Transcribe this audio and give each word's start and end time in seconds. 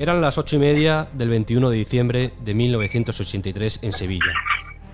Eran 0.00 0.20
las 0.20 0.38
ocho 0.38 0.54
y 0.54 0.58
media 0.60 1.08
del 1.12 1.28
21 1.28 1.70
de 1.70 1.76
diciembre 1.76 2.32
de 2.38 2.54
1983 2.54 3.80
en 3.82 3.92
Sevilla. 3.92 4.32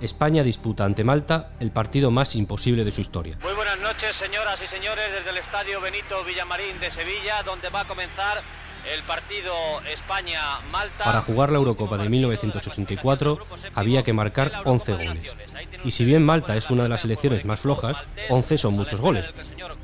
España 0.01 0.42
disputa 0.42 0.87
ante 0.87 1.04
Malta 1.04 1.51
el 1.61 1.72
partido 1.72 2.11
más 2.11 2.35
imposible 2.35 2.87
de 2.87 2.90
su 2.90 3.03
historia. 3.03 3.37
Muy 3.43 3.53
buenas 3.53 3.79
noches, 3.80 4.17
señoras 4.17 4.62
y 4.62 4.67
señores, 4.67 5.04
desde 5.12 5.29
el 5.29 5.37
Estadio 5.37 5.83
Benito 5.83 6.25
Villamarín 6.25 6.80
de 6.80 6.90
Sevilla, 6.90 7.43
donde 7.43 7.69
va 7.69 7.80
a 7.80 7.87
comenzar 7.87 8.43
el 8.90 9.03
partido 9.03 9.53
España-Malta. 9.93 11.04
Para 11.04 11.21
jugar 11.21 11.51
la 11.51 11.58
Eurocopa 11.58 11.98
de 11.98 12.08
1984 12.08 13.47
había 13.75 14.02
que 14.02 14.15
marcar 14.15 14.62
11 14.65 14.93
goles. 14.94 15.37
Y 15.84 15.90
si 15.90 16.07
bien 16.07 16.25
Malta 16.25 16.57
es 16.57 16.71
una 16.71 16.84
de 16.84 16.89
las 16.89 17.02
selecciones 17.02 17.45
más 17.45 17.61
flojas, 17.61 17.98
11 18.30 18.57
son 18.57 18.73
muchos 18.73 19.02
goles. 19.02 19.30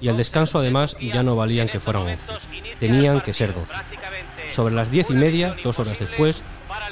Y 0.00 0.08
al 0.08 0.16
descanso 0.16 0.58
además 0.58 0.96
ya 0.98 1.22
no 1.22 1.36
valían 1.36 1.68
que 1.68 1.78
fueran 1.78 2.08
11, 2.08 2.32
tenían 2.78 3.20
que 3.20 3.34
ser 3.34 3.54
12. 3.54 3.74
Sobre 4.50 4.74
las 4.74 4.90
diez 4.90 5.10
y 5.10 5.14
media, 5.14 5.56
dos 5.62 5.78
horas 5.78 5.98
después, 5.98 6.42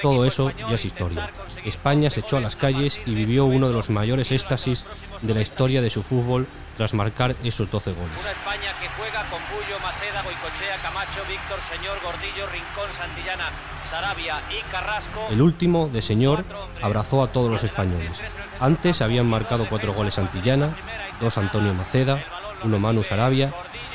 todo 0.00 0.24
eso 0.24 0.52
ya 0.68 0.74
es 0.74 0.84
historia. 0.84 1.30
España 1.64 2.10
se 2.10 2.20
echó 2.20 2.36
a 2.36 2.40
las 2.40 2.56
calles 2.56 3.00
y 3.04 3.14
vivió 3.14 3.44
uno 3.44 3.68
de 3.68 3.74
los 3.74 3.90
mayores 3.90 4.30
éxtasis 4.30 4.86
de 5.22 5.34
la 5.34 5.40
historia 5.40 5.82
de 5.82 5.90
su 5.90 6.02
fútbol 6.02 6.46
tras 6.76 6.94
marcar 6.94 7.36
esos 7.42 7.70
12 7.70 7.92
goles. 7.92 8.16
Una 8.20 8.30
España 8.30 8.72
que 8.80 8.88
juega 8.96 9.28
con 9.28 9.40
Puyo, 9.46 9.78
Maceda, 9.80 10.22
Goicochea, 10.22 10.80
Camacho, 10.82 11.20
Víctor, 11.28 11.58
Señor, 11.68 11.98
Gordillo, 12.02 12.46
Rincón, 12.46 12.96
Santillana, 12.96 13.50
Sarabia 13.90 14.42
y 14.50 14.70
Carrasco. 14.70 15.26
El 15.30 15.42
último, 15.42 15.88
de 15.88 16.02
Señor, 16.02 16.44
abrazó 16.80 17.22
a 17.22 17.32
todos 17.32 17.50
los 17.50 17.64
españoles. 17.64 18.22
Antes 18.60 19.02
habían 19.02 19.26
marcado 19.26 19.68
cuatro 19.68 19.92
goles 19.92 20.14
Santillana, 20.14 20.76
dos 21.20 21.36
Antonio 21.38 21.74
Maceda, 21.74 22.24
uno 22.62 22.78
Manu 22.78 23.02
Sarabia 23.02 23.52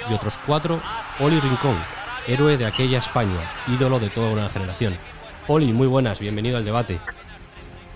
y 0.10 0.14
otros 0.14 0.38
cuatro 0.46 0.82
Oli 1.20 1.40
Rincón, 1.40 1.82
héroe 2.28 2.58
de 2.58 2.66
aquella 2.66 3.00
España, 3.00 3.52
ídolo 3.68 4.00
de 4.00 4.10
toda 4.10 4.32
una 4.32 4.50
generación. 4.50 4.98
Oli, 5.48 5.74
muy 5.74 5.88
buenas, 5.88 6.20
bienvenido 6.20 6.58
al 6.58 6.66
debate. 6.66 7.00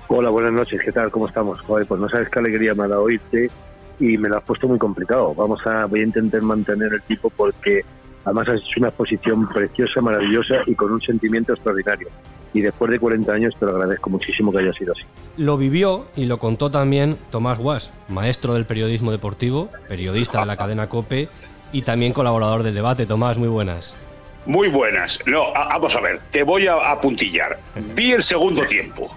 Hola, 0.09 0.29
buenas 0.29 0.53
noches, 0.53 0.81
¿qué 0.83 0.91
tal? 0.91 1.11
¿Cómo 1.11 1.27
estamos? 1.27 1.59
Joder, 1.61 1.85
pues 1.85 1.99
no 1.99 2.07
sabes 2.09 2.29
qué 2.29 2.39
alegría 2.39 2.73
me 2.73 2.83
ha 2.83 2.87
dado 2.87 3.03
oírte 3.03 3.49
y 3.99 4.17
me 4.17 4.29
lo 4.29 4.37
has 4.37 4.43
puesto 4.43 4.67
muy 4.67 4.77
complicado. 4.77 5.33
Vamos 5.35 5.59
a, 5.65 5.85
voy 5.85 6.01
a 6.01 6.03
intentar 6.03 6.41
mantener 6.41 6.93
el 6.93 7.01
tipo 7.03 7.29
porque 7.29 7.83
además 8.23 8.47
has 8.49 8.55
hecho 8.55 8.79
una 8.79 8.89
exposición 8.89 9.47
preciosa, 9.49 10.01
maravillosa 10.01 10.55
y 10.65 10.75
con 10.75 10.91
un 10.91 11.01
sentimiento 11.01 11.53
extraordinario. 11.53 12.09
Y 12.53 12.61
después 12.61 12.89
de 12.89 12.99
40 12.99 13.31
años 13.33 13.53
te 13.59 13.65
lo 13.65 13.73
agradezco 13.73 14.09
muchísimo 14.09 14.51
que 14.51 14.59
haya 14.59 14.73
sido 14.73 14.93
así. 14.93 15.03
Lo 15.37 15.57
vivió 15.57 16.07
y 16.15 16.25
lo 16.25 16.37
contó 16.37 16.71
también 16.71 17.17
Tomás 17.29 17.59
Guas, 17.59 17.93
maestro 18.07 18.53
del 18.53 18.65
periodismo 18.65 19.11
deportivo, 19.11 19.69
periodista 19.87 20.39
de 20.39 20.45
la 20.45 20.57
cadena 20.57 20.87
COPE 20.87 21.27
y 21.73 21.81
también 21.81 22.13
colaborador 22.13 22.63
del 22.63 22.73
debate. 22.73 23.05
Tomás, 23.05 23.37
muy 23.37 23.49
buenas. 23.49 23.95
Muy 24.47 24.69
buenas. 24.69 25.19
No, 25.25 25.51
vamos 25.53 25.93
a 25.95 25.99
ver, 25.99 26.19
te 26.31 26.41
voy 26.41 26.67
a 26.67 26.75
apuntillar. 26.75 27.59
Vi 27.93 28.13
el 28.13 28.23
segundo 28.23 28.65
tiempo 28.65 29.13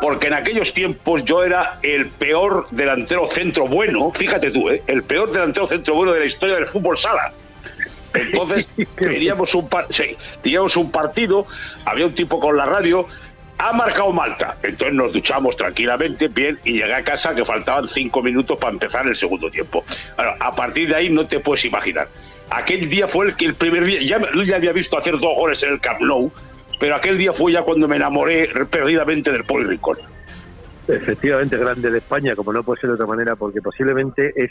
porque 0.00 0.28
en 0.28 0.34
aquellos 0.34 0.72
tiempos 0.72 1.22
yo 1.24 1.44
era 1.44 1.78
el 1.82 2.06
peor 2.08 2.66
delantero 2.70 3.28
centro 3.28 3.66
bueno, 3.66 4.10
fíjate 4.12 4.50
tú, 4.50 4.70
¿eh? 4.70 4.82
el 4.86 5.02
peor 5.02 5.30
delantero 5.30 5.66
centro 5.66 5.94
bueno 5.94 6.12
de 6.12 6.20
la 6.20 6.24
historia 6.24 6.54
del 6.54 6.66
fútbol 6.66 6.96
sala. 6.96 7.32
Entonces 8.14 8.70
teníamos 8.96 9.54
un, 9.54 9.68
teníamos 10.40 10.76
un 10.76 10.90
partido, 10.90 11.46
había 11.84 12.06
un 12.06 12.14
tipo 12.14 12.40
con 12.40 12.56
la 12.56 12.64
radio, 12.64 13.06
ha 13.58 13.72
marcado 13.74 14.10
Malta. 14.12 14.56
Entonces 14.62 14.94
nos 14.94 15.12
duchamos 15.12 15.58
tranquilamente, 15.58 16.28
bien, 16.28 16.58
y 16.64 16.78
llegué 16.78 16.94
a 16.94 17.04
casa 17.04 17.34
que 17.34 17.44
faltaban 17.44 17.86
cinco 17.86 18.22
minutos 18.22 18.58
para 18.58 18.72
empezar 18.72 19.06
el 19.06 19.14
segundo 19.14 19.50
tiempo. 19.50 19.84
Bueno, 20.16 20.32
a 20.40 20.54
partir 20.54 20.88
de 20.88 20.96
ahí 20.96 21.10
no 21.10 21.26
te 21.26 21.40
puedes 21.40 21.66
imaginar. 21.66 22.08
Aquel 22.50 22.88
día 22.88 23.06
fue 23.06 23.26
el 23.26 23.36
que 23.36 23.46
el 23.46 23.54
primer 23.54 23.84
día, 23.84 24.00
ya, 24.02 24.20
ya 24.44 24.56
había 24.56 24.72
visto 24.72 24.98
hacer 24.98 25.14
dos 25.18 25.34
goles 25.36 25.62
en 25.62 25.72
el 25.72 25.80
Camp 25.80 26.00
Nou, 26.00 26.30
pero 26.80 26.96
aquel 26.96 27.16
día 27.16 27.32
fue 27.32 27.52
ya 27.52 27.62
cuando 27.62 27.86
me 27.86 27.96
enamoré 27.96 28.48
perdidamente 28.70 29.30
del 29.30 29.44
Poli 29.44 29.66
Rincón. 29.66 29.98
Efectivamente, 30.88 31.56
grande 31.56 31.90
de 31.90 31.98
España, 31.98 32.34
como 32.34 32.52
no 32.52 32.64
puede 32.64 32.80
ser 32.80 32.88
de 32.88 32.94
otra 32.94 33.06
manera, 33.06 33.36
porque 33.36 33.62
posiblemente 33.62 34.32
es 34.34 34.50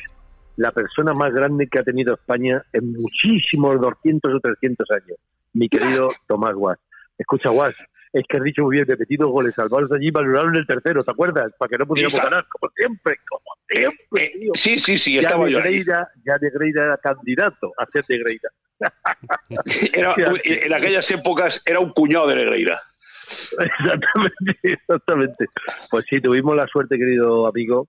la 0.56 0.72
persona 0.72 1.14
más 1.14 1.34
grande 1.34 1.68
que 1.68 1.80
ha 1.80 1.84
tenido 1.84 2.14
España 2.14 2.64
en 2.72 2.94
muchísimos 2.94 3.82
200 3.82 4.34
o 4.34 4.40
300 4.40 4.92
años, 4.92 5.18
mi 5.54 5.68
querido 5.68 6.10
Tomás 6.28 6.54
Guas. 6.54 6.80
Escucha, 7.18 7.50
Guas, 7.50 7.76
es 8.12 8.24
que 8.28 8.38
has 8.38 8.44
dicho 8.44 8.64
muy 8.64 8.78
bien, 8.78 8.88
repetido 8.88 9.30
goles 9.30 9.54
salvados 9.56 9.92
allí, 9.92 10.10
valoraron 10.10 10.56
el 10.56 10.66
tercero, 10.66 11.04
¿te 11.04 11.12
acuerdas? 11.12 11.52
Para 11.58 11.70
que 11.70 11.78
no 11.78 11.86
pudiéramos 11.86 12.20
ganar, 12.20 12.46
como 12.48 12.72
siempre, 12.76 13.20
como 13.28 13.56
siempre. 13.68 14.26
Eh, 14.26 14.40
tío. 14.40 14.52
Sí, 14.56 14.80
sí, 14.80 14.98
sí, 14.98 15.18
estaba 15.18 15.46
ya 15.46 15.52
yo 15.52 15.60
Negreira, 15.60 16.10
Ya 16.26 16.38
Negreira 16.42 16.86
era 16.86 16.98
candidato 16.98 17.72
a 17.78 17.86
ser 17.86 18.04
Negreira. 18.10 18.50
Era, 19.94 20.16
en 20.44 20.74
aquellas 20.74 21.12
épocas 21.12 21.62
era 21.66 21.82
un 21.82 21.92
cuñado 21.92 22.28
de 22.28 22.36
Negreira. 22.36 22.82
Exactamente, 23.60 24.58
exactamente. 24.64 25.46
Pues 25.92 26.06
sí, 26.10 26.20
tuvimos 26.20 26.56
la 26.56 26.66
suerte, 26.66 26.98
querido 26.98 27.46
amigo, 27.46 27.88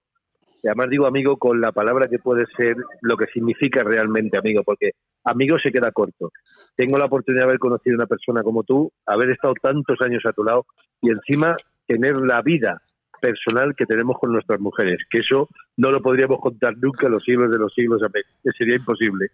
y 0.63 0.69
además 0.69 0.89
digo 0.91 1.07
amigo 1.07 1.37
con 1.37 1.61
la 1.61 1.73
palabra 1.73 2.09
que 2.09 2.19
puede 2.19 2.45
ser 2.57 2.77
lo 3.03 3.17
que 3.17 3.27
significa 3.27 3.83
realmente 3.83 4.39
amigo, 4.39 4.63
porque 4.65 4.93
amigo 5.25 5.59
se 5.59 5.73
queda 5.73 5.91
corto. 5.93 6.31
Tengo 6.77 6.99
la 6.99 7.07
oportunidad 7.07 7.43
de 7.43 7.49
haber 7.49 7.59
conocido 7.59 7.95
a 7.95 7.99
una 8.01 8.07
persona 8.07 8.43
como 8.43 8.63
tú, 8.63 8.91
haber 9.07 9.31
estado 9.31 9.55
tantos 9.63 9.99
años 10.03 10.23
a 10.27 10.33
tu 10.33 10.45
lado 10.45 10.67
y 11.01 11.11
encima 11.11 11.57
tener 11.87 12.17
la 12.19 12.43
vida 12.43 12.81
personal 13.21 13.75
que 13.77 13.87
tenemos 13.87 14.19
con 14.19 14.33
nuestras 14.33 14.61
mujeres, 14.61 14.99
que 15.11 15.19
eso 15.19 15.49
no 15.77 15.91
lo 15.91 16.01
podríamos 16.01 16.41
contar 16.41 16.77
nunca 16.79 17.09
los 17.09 17.23
siglos 17.23 17.51
de 17.51 17.59
los 17.59 17.73
siglos. 17.73 18.01
Sería 18.57 18.77
imposible. 18.77 19.29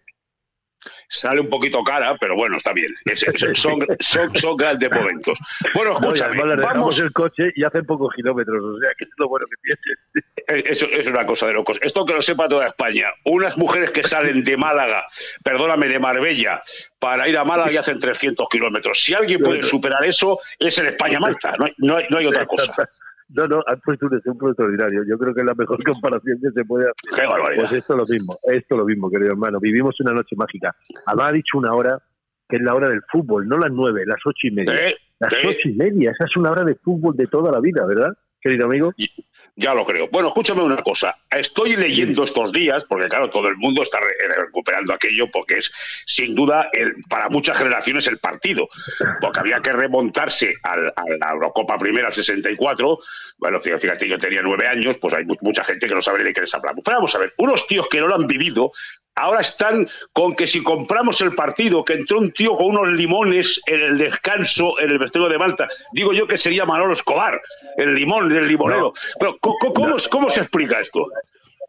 Sale 1.09 1.41
un 1.41 1.49
poquito 1.49 1.83
cara, 1.85 2.17
pero 2.21 2.35
bueno, 2.37 2.57
está 2.57 2.73
bien. 2.73 2.93
Es, 3.05 3.23
es, 3.23 3.59
son, 3.59 3.87
son, 4.01 4.37
son, 4.37 4.57
grandes 4.57 4.91
momentos. 4.91 5.39
Bueno, 5.75 5.93
escúchame. 5.93 6.57
Vamos 6.57 6.99
el 6.99 7.13
coche 7.13 7.51
y 7.55 7.65
hacen 7.65 7.87
pocos 7.87 8.13
kilómetros, 8.15 8.63
o 8.63 8.79
sea, 8.81 8.91
que 8.99 9.05
es 9.05 9.11
lo 9.17 9.29
bueno 9.29 9.47
que 9.47 9.75
tiene. 9.75 10.67
Eso 10.69 10.87
es 10.87 11.07
una 11.07 11.27
cosa 11.27 11.47
de 11.47 11.55
locos. 11.55 11.79
Esto 11.83 12.05
que 12.05 12.15
lo 12.15 12.23
sepa 12.23 12.49
toda 12.49 12.69
España. 12.69 13.09
Unas 13.25 13.57
mujeres 13.57 13.91
que 13.91 14.03
salen 14.03 14.45
de 14.45 14.57
Málaga, 14.57 15.07
perdóname, 15.43 15.89
de 15.89 15.99
Marbella, 15.99 16.63
para 16.99 17.29
ir 17.29 17.37
a 17.37 17.45
Málaga 17.45 17.73
y 17.73 17.77
hacen 17.77 17.99
300 17.99 18.49
kilómetros. 18.49 19.03
Si 19.03 19.15
alguien 19.15 19.41
puede 19.41 19.63
superar 19.63 20.05
eso, 20.05 20.41
es 20.59 20.77
el 20.79 20.87
España-Malta. 20.87 21.55
No, 21.59 21.67
no, 21.79 21.99
no 22.11 22.19
hay 22.19 22.27
otra 22.27 22.47
cosa. 22.47 22.75
No, 23.29 23.47
no, 23.49 23.63
has 23.67 23.81
puesto 23.85 24.07
un 24.07 24.17
ejemplo 24.19 24.49
extraordinario. 24.49 25.03
Yo 25.05 25.19
creo 25.19 25.35
que 25.35 25.41
es 25.41 25.47
la 25.47 25.55
mejor 25.55 25.83
comparación 25.85 26.39
que 26.41 26.51
se 26.51 26.65
puede 26.65 26.85
hacer. 26.85 27.21
Qué 27.21 27.27
barbaridad. 27.27 27.63
Pues 27.63 27.73
esto 27.73 27.95
es 27.95 27.99
lo 27.99 28.07
mismo, 28.07 28.37
esto 28.45 28.75
es 28.75 28.79
lo 28.79 28.85
mismo, 28.85 29.11
querido 29.11 29.33
hermano. 29.33 29.59
Vivimos 29.59 29.99
una 30.01 30.13
noche 30.13 30.37
mágica. 30.37 30.75
Además 31.07 31.29
ha 31.29 31.33
dicho 31.33 31.59
una 31.59 31.75
hora 31.75 31.99
que 32.49 32.57
es 32.57 32.63
la 32.63 32.75
hora 32.75 32.89
del 32.89 33.03
fútbol, 33.11 33.49
no 33.49 33.59
las 33.59 33.73
nueve, 33.73 34.05
las 34.07 34.21
ocho 34.25 34.47
y 34.47 34.51
media. 34.53 34.95
Las 35.19 35.33
ocho 35.45 35.69
y 35.69 35.73
media, 35.73 36.13
esa 36.13 36.25
es 36.25 36.37
una 36.37 36.51
hora 36.51 36.63
de 36.63 36.75
fútbol 36.77 37.17
de 37.17 37.27
toda 37.27 37.51
la 37.51 37.59
vida, 37.61 37.85
¿verdad, 37.87 38.13
querido 38.41 38.67
amigo? 38.67 38.93
Ya 39.59 39.73
lo 39.73 39.87
creo. 39.87 40.07
Bueno, 40.13 40.29
escúchame 40.29 40.63
una 40.63 40.83
cosa. 40.83 41.17
Estoy 41.31 41.77
leyendo 41.77 42.25
estos 42.25 42.53
días, 42.53 42.85
porque 42.85 43.09
claro, 43.09 43.31
todo 43.31 43.49
el 43.49 43.57
mundo 43.57 43.83
está 43.83 43.99
re- 44.01 44.15
recuperando 44.45 44.93
aquello, 44.93 45.31
porque 45.33 45.59
es 45.59 45.73
sin 46.05 46.35
duda 46.35 46.69
el, 46.75 46.95
para 47.09 47.31
muchas 47.31 47.57
generaciones 47.57 48.07
el 48.07 48.19
partido, 48.19 48.69
porque 49.19 49.41
había 49.41 49.61
que 49.61 49.73
remontarse 49.73 50.53
al- 50.63 50.89
a 50.95 51.03
la 51.19 51.33
Eurocopa 51.33 51.79
primera, 51.79 52.09
al 52.09 52.13
64. 52.13 52.99
Bueno, 53.39 53.59
fíjate, 53.63 54.07
yo 54.07 54.19
tenía 54.19 54.43
nueve 54.43 54.69
años, 54.69 54.99
pues 54.99 55.15
hay 55.15 55.25
mu- 55.25 55.37
mucha 55.41 55.65
gente 55.65 55.89
que 55.89 55.95
no 55.95 56.03
sabe 56.03 56.23
de 56.23 56.35
qué 56.35 56.43
les 56.43 56.53
hablamos. 56.55 56.83
Pero 56.85 56.99
vamos 56.99 57.15
a 57.15 57.19
ver, 57.19 57.33
unos 57.39 57.67
tíos 57.67 57.89
que 57.89 57.99
no 58.01 58.09
lo 58.09 58.15
han 58.15 58.27
vivido, 58.27 58.73
ahora 59.17 59.41
están 59.41 59.89
con 60.13 60.35
que 60.35 60.47
si 60.47 60.63
compramos 60.63 61.21
el 61.21 61.35
partido, 61.35 61.85
que 61.85 61.95
entró 61.95 62.19
un 62.19 62.33
tío 62.33 62.53
con 62.57 62.67
unos 62.67 62.89
limones 62.93 63.61
en 63.67 63.81
el 63.83 63.99
descanso 63.99 64.79
en 64.79 64.91
el 64.91 64.99
vestuario 64.99 65.31
de 65.31 65.39
Malta, 65.39 65.69
digo 65.93 66.13
yo 66.13 66.27
que 66.27 66.37
sería 66.37 66.65
Manolo 66.65 66.95
Escobar, 66.95 67.41
el 67.79 67.95
limón 67.95 68.29
del 68.29 68.47
limonero. 68.47 68.93
Pero, 69.19 69.37
¿cómo, 69.41 69.57
cómo, 69.75 69.97
cómo 70.11 70.31
se 70.31 70.41
explica 70.41 70.81
esto? 70.81 71.07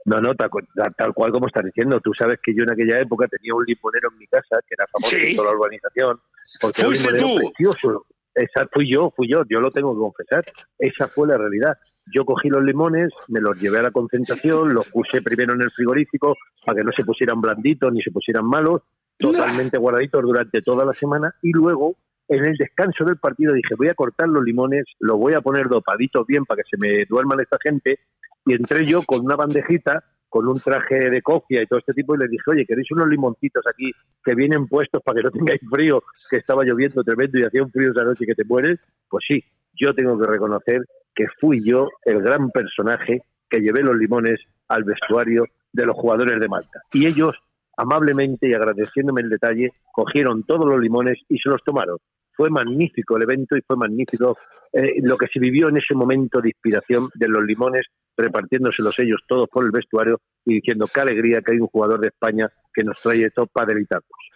No, 0.06 0.22
no, 0.22 0.36
tal, 0.36 0.50
tal- 0.96 1.14
cual 1.14 1.32
como 1.32 1.48
estás 1.48 1.66
diciendo. 1.66 2.00
Tú 2.00 2.14
sabes 2.14 2.40
que 2.42 2.54
yo 2.56 2.64
en 2.64 2.72
aquella 2.72 3.00
época 3.00 3.28
tenía 3.28 3.54
un 3.54 3.66
limonero 3.66 4.10
en 4.12 4.18
mi 4.20 4.28
casa, 4.28 4.60
que 4.68 4.76
era 4.78 4.86
famoso 4.88 5.16
Sí. 5.18 5.32
en 5.32 5.36
toda 5.36 5.52
la 5.52 5.58
urbanización. 5.58 6.22
Porque 6.62 6.82
un 6.82 6.88
Fuiste 6.96 7.18
tú. 7.18 7.36
precioso. 7.36 8.06
Esa 8.38 8.68
fui 8.72 8.88
yo, 8.90 9.12
fui 9.16 9.28
yo, 9.28 9.42
yo 9.50 9.60
lo 9.60 9.72
tengo 9.72 9.94
que 9.94 10.00
confesar. 10.00 10.44
Esa 10.78 11.08
fue 11.08 11.28
la 11.28 11.38
realidad. 11.38 11.76
Yo 12.14 12.24
cogí 12.24 12.50
los 12.50 12.64
limones, 12.64 13.10
me 13.28 13.42
los 13.42 13.60
llevé 13.60 13.80
a 13.80 13.84
la 13.84 13.92
concentración, 13.92 14.74
los 14.74 14.92
puse 14.92 15.24
primero 15.24 15.54
en 15.54 15.62
el 15.62 15.72
frigorífico 15.72 16.36
para 16.64 16.78
que 16.78 16.84
no 16.84 16.92
se 16.92 17.04
pusieran 17.04 17.42
blanditos 17.42 17.92
ni 17.92 18.02
se 18.02 18.12
pusieran 18.12 18.46
malos, 18.46 18.84
totalmente 19.18 19.80
guardaditos 19.80 20.22
durante 20.22 20.62
toda 20.62 20.86
la 20.86 20.94
semana 20.94 21.34
y 21.42 21.52
luego 21.52 21.96
en 22.28 22.46
el 22.46 22.58
descanso 22.58 23.06
del 23.06 23.18
partido 23.18 23.54
dije 23.54 23.76
voy 23.76 23.88
a 23.88 23.96
cortar 23.96 24.28
los 24.28 24.44
limones, 24.44 24.84
los 25.00 25.18
voy 25.18 25.34
a 25.34 25.42
poner 25.42 25.68
dopaditos 25.70 26.28
bien 26.28 26.46
para 26.46 26.62
que 26.62 26.70
se 26.70 26.78
me 26.78 27.06
duerman 27.06 27.40
esta 27.40 27.58
gente 27.62 28.00
y 28.46 28.54
entré 28.54 28.86
yo 28.86 29.02
con 29.02 29.26
una 29.26 29.36
bandejita 29.36 30.04
con 30.38 30.48
un 30.48 30.60
traje 30.60 31.10
de 31.10 31.22
cofia 31.24 31.64
y 31.64 31.66
todo 31.66 31.80
este 31.80 31.94
tipo 31.94 32.14
y 32.14 32.20
les 32.20 32.30
dije, 32.30 32.44
oye, 32.46 32.64
¿queréis 32.68 32.92
unos 32.92 33.08
limoncitos 33.08 33.64
aquí 33.68 33.92
que 34.24 34.36
vienen 34.36 34.68
puestos 34.68 35.02
para 35.02 35.18
que 35.18 35.24
no 35.24 35.32
tengáis 35.32 35.62
frío, 35.68 36.04
que 36.30 36.38
estaba 36.38 36.64
lloviendo 36.64 37.04
tremendo 37.04 37.40
y 37.40 37.44
hacía 37.44 37.64
un 37.64 37.72
frío 37.72 37.90
esa 37.90 38.04
noche 38.04 38.24
que 38.24 38.36
te 38.36 38.44
mueres? 38.46 38.80
Pues 39.10 39.26
sí, 39.28 39.44
yo 39.74 39.96
tengo 39.96 40.16
que 40.20 40.30
reconocer 40.30 40.82
que 41.16 41.26
fui 41.42 41.64
yo 41.64 41.90
el 42.06 42.22
gran 42.22 42.52
personaje 42.52 43.24
que 43.50 43.62
llevé 43.62 43.82
los 43.82 43.98
limones 43.98 44.40
al 44.68 44.84
vestuario 44.84 45.46
de 45.74 45.86
los 45.88 45.96
jugadores 45.96 46.40
de 46.40 46.48
Malta. 46.48 46.82
Y 46.94 47.08
ellos, 47.08 47.36
amablemente 47.76 48.48
y 48.48 48.54
agradeciéndome 48.54 49.22
el 49.22 49.30
detalle, 49.30 49.72
cogieron 49.92 50.44
todos 50.44 50.68
los 50.68 50.80
limones 50.80 51.18
y 51.30 51.40
se 51.40 51.50
los 51.50 51.64
tomaron. 51.64 51.98
Fue 52.38 52.50
magnífico 52.50 53.18
el 53.18 53.24
evento 53.24 53.58
y 53.58 53.62
fue 53.62 53.76
magnífico 53.76 54.38
eh, 54.72 55.02
lo 55.02 55.18
que 55.18 55.28
se 55.28 55.40
vivió 55.40 55.68
en 55.70 55.78
ese 55.78 55.96
momento 55.96 56.40
de 56.40 56.50
inspiración 56.50 57.10
de 57.16 57.28
los 57.28 57.44
limones 57.44 57.88
repartiéndose 58.16 58.82
los 58.82 58.96
sellos 58.96 59.22
todos 59.28 59.50
por 59.50 59.66
el 59.66 59.72
vestuario 59.72 60.22
y 60.46 60.56
diciendo 60.56 60.88
qué 60.94 61.02
alegría 61.02 61.42
que 61.42 61.54
hay 61.54 61.60
un 61.60 61.68
jugador 61.68 62.00
de 62.00 62.08
España 62.08 62.50
que 62.74 62.84
nos 62.84 63.02
trae 63.02 63.30
topa 63.32 63.66
de 63.66 63.86
tacos. 63.86 64.30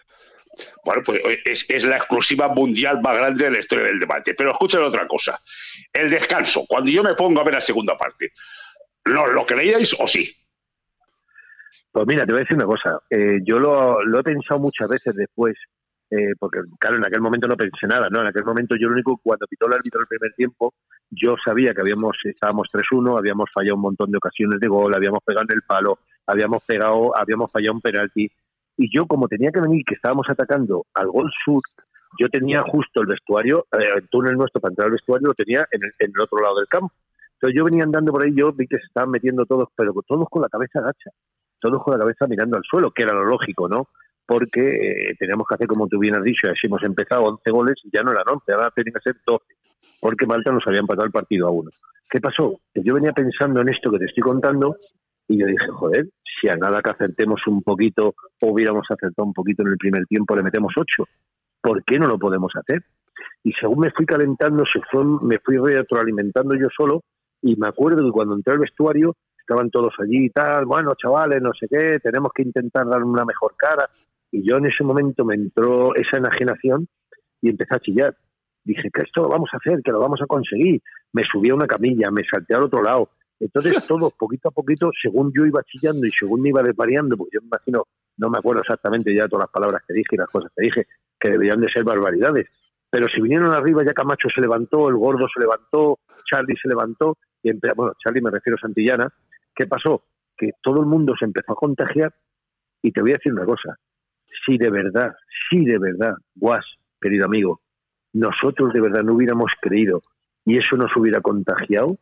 Bueno, 0.84 1.02
pues 1.04 1.20
es, 1.44 1.64
es, 1.68 1.84
la 1.84 1.96
exclusiva 1.96 2.48
mundial 2.48 3.00
más 3.00 3.16
grande 3.16 3.44
de 3.44 3.50
la 3.52 3.58
historia 3.58 3.86
del 3.86 3.98
debate. 3.98 4.34
Pero 4.34 4.50
escuchen 4.50 4.82
otra 4.82 5.06
cosa. 5.06 5.40
El 5.92 6.10
descanso. 6.10 6.66
Cuando 6.68 6.90
yo 6.90 7.02
me 7.02 7.14
pongo 7.14 7.40
a 7.40 7.44
ver 7.44 7.54
la 7.54 7.60
segunda 7.60 7.96
parte, 7.96 8.32
¿lo, 9.04 9.28
lo 9.28 9.46
creíais 9.46 9.96
o 9.98 10.06
sí? 10.06 10.30
Pues 11.90 12.06
mira, 12.06 12.24
te 12.26 12.32
voy 12.32 12.40
a 12.40 12.44
decir 12.44 12.56
una 12.56 12.66
cosa. 12.66 12.98
Eh, 13.10 13.40
yo 13.44 13.58
lo, 13.58 14.02
lo, 14.02 14.20
he 14.20 14.22
pensado 14.22 14.60
muchas 14.60 14.88
veces 14.88 15.14
después, 15.14 15.54
eh, 16.12 16.34
porque 16.38 16.60
claro, 16.78 16.98
en 16.98 17.06
aquel 17.06 17.22
momento 17.22 17.48
no 17.48 17.56
pensé 17.56 17.86
nada, 17.86 18.08
¿no? 18.10 18.20
En 18.20 18.26
aquel 18.26 18.44
momento 18.44 18.76
yo 18.76 18.88
lo 18.88 18.92
único, 18.92 19.18
cuando 19.22 19.46
pitó 19.46 19.66
el 19.66 19.72
árbitro 19.72 20.02
el 20.02 20.06
primer 20.06 20.34
tiempo, 20.34 20.74
yo 21.10 21.36
sabía 21.42 21.72
que 21.72 21.80
habíamos 21.80 22.18
estábamos 22.24 22.68
3-1, 22.70 23.18
habíamos 23.18 23.48
fallado 23.50 23.76
un 23.76 23.82
montón 23.82 24.10
de 24.10 24.18
ocasiones 24.18 24.60
de 24.60 24.68
gol, 24.68 24.94
habíamos 24.94 25.20
pegado 25.24 25.46
en 25.48 25.56
el 25.56 25.62
palo, 25.62 26.00
habíamos 26.26 26.62
pegado, 26.64 27.16
habíamos 27.16 27.50
fallado 27.50 27.76
un 27.76 27.80
penalti 27.80 28.30
y 28.76 28.94
yo 28.94 29.06
como 29.06 29.26
tenía 29.26 29.50
que 29.50 29.62
venir, 29.62 29.86
que 29.86 29.94
estábamos 29.94 30.26
atacando 30.28 30.84
al 30.92 31.08
gol 31.08 31.30
sur, 31.42 31.62
yo 32.20 32.28
tenía 32.28 32.62
justo 32.62 33.00
el 33.00 33.06
vestuario, 33.06 33.64
eh, 33.72 33.82
el 33.96 34.06
túnel 34.10 34.36
nuestro 34.36 34.60
para 34.60 34.72
entrar 34.72 34.86
al 34.88 34.92
vestuario 34.92 35.28
lo 35.28 35.34
tenía 35.34 35.66
en 35.70 35.82
el, 35.82 35.92
en 35.98 36.12
el, 36.14 36.20
otro 36.20 36.40
lado 36.40 36.56
del 36.56 36.68
campo. 36.68 36.92
Entonces 37.36 37.56
yo 37.58 37.64
venía 37.64 37.84
andando 37.84 38.12
por 38.12 38.22
ahí, 38.22 38.34
yo 38.34 38.52
vi 38.52 38.66
que 38.66 38.76
se 38.76 38.84
estaban 38.84 39.10
metiendo 39.10 39.46
todos, 39.46 39.70
pero 39.74 39.94
todos 40.06 40.28
con 40.28 40.42
la 40.42 40.50
cabeza 40.50 40.80
agacha, 40.80 41.10
todos 41.58 41.82
con 41.82 41.94
la 41.94 42.00
cabeza 42.00 42.26
mirando 42.26 42.58
al 42.58 42.64
suelo, 42.64 42.90
que 42.90 43.02
era 43.02 43.14
lo 43.14 43.24
lógico, 43.24 43.66
¿no? 43.66 43.88
Porque 44.32 45.10
eh, 45.10 45.14
teníamos 45.18 45.46
que 45.46 45.56
hacer, 45.56 45.66
como 45.66 45.86
tú 45.88 45.98
bien 45.98 46.16
has 46.16 46.24
dicho, 46.24 46.48
así 46.48 46.66
hemos 46.66 46.82
empezado 46.84 47.24
11 47.24 47.50
goles 47.50 47.74
y 47.84 47.90
ya 47.92 48.02
no 48.02 48.12
eran 48.12 48.24
11, 48.26 48.50
ahora 48.52 48.70
tenían 48.74 48.94
que 48.94 49.00
ser 49.00 49.16
12, 49.26 49.44
porque 50.00 50.24
Malta 50.24 50.50
nos 50.50 50.66
había 50.66 50.80
empatado 50.80 51.04
el 51.04 51.12
partido 51.12 51.48
a 51.48 51.50
uno. 51.50 51.70
¿Qué 52.08 52.18
pasó? 52.18 52.58
Que 52.72 52.82
yo 52.82 52.94
venía 52.94 53.12
pensando 53.12 53.60
en 53.60 53.68
esto 53.68 53.90
que 53.90 53.98
te 53.98 54.06
estoy 54.06 54.22
contando 54.22 54.76
y 55.28 55.38
yo 55.38 55.46
dije, 55.46 55.68
joder, 55.68 56.08
si 56.40 56.48
a 56.48 56.54
nada 56.54 56.80
que 56.80 56.88
acertemos 56.88 57.46
un 57.46 57.62
poquito 57.62 58.14
o 58.40 58.46
hubiéramos 58.46 58.86
acertado 58.88 59.26
un 59.26 59.34
poquito 59.34 59.64
en 59.64 59.68
el 59.68 59.76
primer 59.76 60.06
tiempo, 60.06 60.34
le 60.34 60.44
metemos 60.44 60.72
ocho. 60.78 61.06
¿Por 61.60 61.84
qué 61.84 61.98
no 61.98 62.06
lo 62.06 62.18
podemos 62.18 62.52
hacer? 62.56 62.82
Y 63.44 63.52
según 63.52 63.80
me 63.80 63.90
fui 63.90 64.06
calentando, 64.06 64.64
se 64.64 64.80
fue, 64.90 65.04
me 65.04 65.40
fui 65.40 65.58
retroalimentando 65.58 66.54
yo 66.54 66.68
solo 66.74 67.02
y 67.42 67.54
me 67.56 67.68
acuerdo 67.68 68.02
que 68.02 68.12
cuando 68.12 68.34
entré 68.34 68.54
al 68.54 68.60
vestuario 68.60 69.14
estaban 69.38 69.70
todos 69.70 69.92
allí 69.98 70.24
y 70.24 70.30
tal, 70.30 70.64
bueno, 70.64 70.94
chavales, 70.94 71.42
no 71.42 71.50
sé 71.52 71.66
qué, 71.68 71.98
tenemos 72.02 72.32
que 72.34 72.44
intentar 72.44 72.88
dar 72.88 73.04
una 73.04 73.26
mejor 73.26 73.54
cara. 73.58 73.90
Y 74.32 74.48
yo 74.48 74.56
en 74.56 74.66
ese 74.66 74.82
momento 74.82 75.24
me 75.24 75.36
entró 75.36 75.94
esa 75.94 76.16
enajenación 76.16 76.88
y 77.40 77.50
empecé 77.50 77.76
a 77.76 77.80
chillar. 77.80 78.16
Dije 78.64 78.90
que 78.92 79.02
esto 79.02 79.22
lo 79.22 79.28
vamos 79.28 79.50
a 79.52 79.58
hacer, 79.58 79.80
que 79.84 79.92
lo 79.92 80.00
vamos 80.00 80.20
a 80.22 80.26
conseguir. 80.26 80.80
Me 81.12 81.22
subí 81.30 81.50
a 81.50 81.54
una 81.54 81.66
camilla, 81.66 82.10
me 82.10 82.24
salté 82.24 82.54
al 82.54 82.64
otro 82.64 82.82
lado, 82.82 83.10
entonces 83.42 83.74
todos, 83.88 84.12
poquito 84.14 84.48
a 84.48 84.52
poquito, 84.52 84.90
según 85.00 85.32
yo 85.34 85.44
iba 85.44 85.62
chillando 85.64 86.06
y 86.06 86.12
según 86.12 86.40
me 86.42 86.50
iba 86.50 86.62
desvariando, 86.62 87.16
porque 87.16 87.34
yo 87.34 87.40
me 87.42 87.48
imagino, 87.48 87.84
no 88.16 88.30
me 88.30 88.38
acuerdo 88.38 88.62
exactamente 88.62 89.14
ya 89.14 89.26
todas 89.26 89.44
las 89.44 89.52
palabras 89.52 89.82
que 89.86 89.94
dije 89.94 90.10
y 90.12 90.16
las 90.16 90.28
cosas 90.30 90.50
que 90.56 90.64
dije, 90.64 90.86
que 91.18 91.30
deberían 91.30 91.60
de 91.60 91.68
ser 91.70 91.84
barbaridades. 91.84 92.46
Pero 92.88 93.08
si 93.08 93.20
vinieron 93.20 93.52
arriba, 93.52 93.84
ya 93.84 93.92
Camacho 93.92 94.28
se 94.32 94.40
levantó, 94.40 94.88
el 94.88 94.96
gordo 94.96 95.26
se 95.32 95.40
levantó, 95.40 95.98
Charlie 96.30 96.56
se 96.56 96.68
levantó, 96.68 97.18
y 97.42 97.50
bueno, 97.74 97.94
Charlie 97.98 98.22
me 98.22 98.30
refiero 98.30 98.56
a 98.56 98.60
Santillana, 98.60 99.08
¿qué 99.54 99.66
pasó? 99.66 100.04
Que 100.36 100.50
todo 100.62 100.80
el 100.80 100.86
mundo 100.86 101.14
se 101.18 101.24
empezó 101.24 101.52
a 101.52 101.56
contagiar 101.56 102.14
y 102.80 102.92
te 102.92 103.00
voy 103.00 103.10
a 103.10 103.14
decir 103.14 103.32
una 103.32 103.44
cosa, 103.44 103.76
si 104.44 104.58
de 104.58 104.70
verdad, 104.70 105.14
si 105.48 105.64
de 105.64 105.78
verdad, 105.78 106.14
Guas, 106.34 106.64
querido 107.00 107.26
amigo, 107.26 107.60
nosotros 108.12 108.72
de 108.72 108.80
verdad 108.80 109.02
no 109.02 109.14
hubiéramos 109.14 109.50
creído 109.60 110.02
y 110.44 110.58
eso 110.58 110.76
nos 110.76 110.94
hubiera 110.96 111.20
contagiado, 111.20 111.96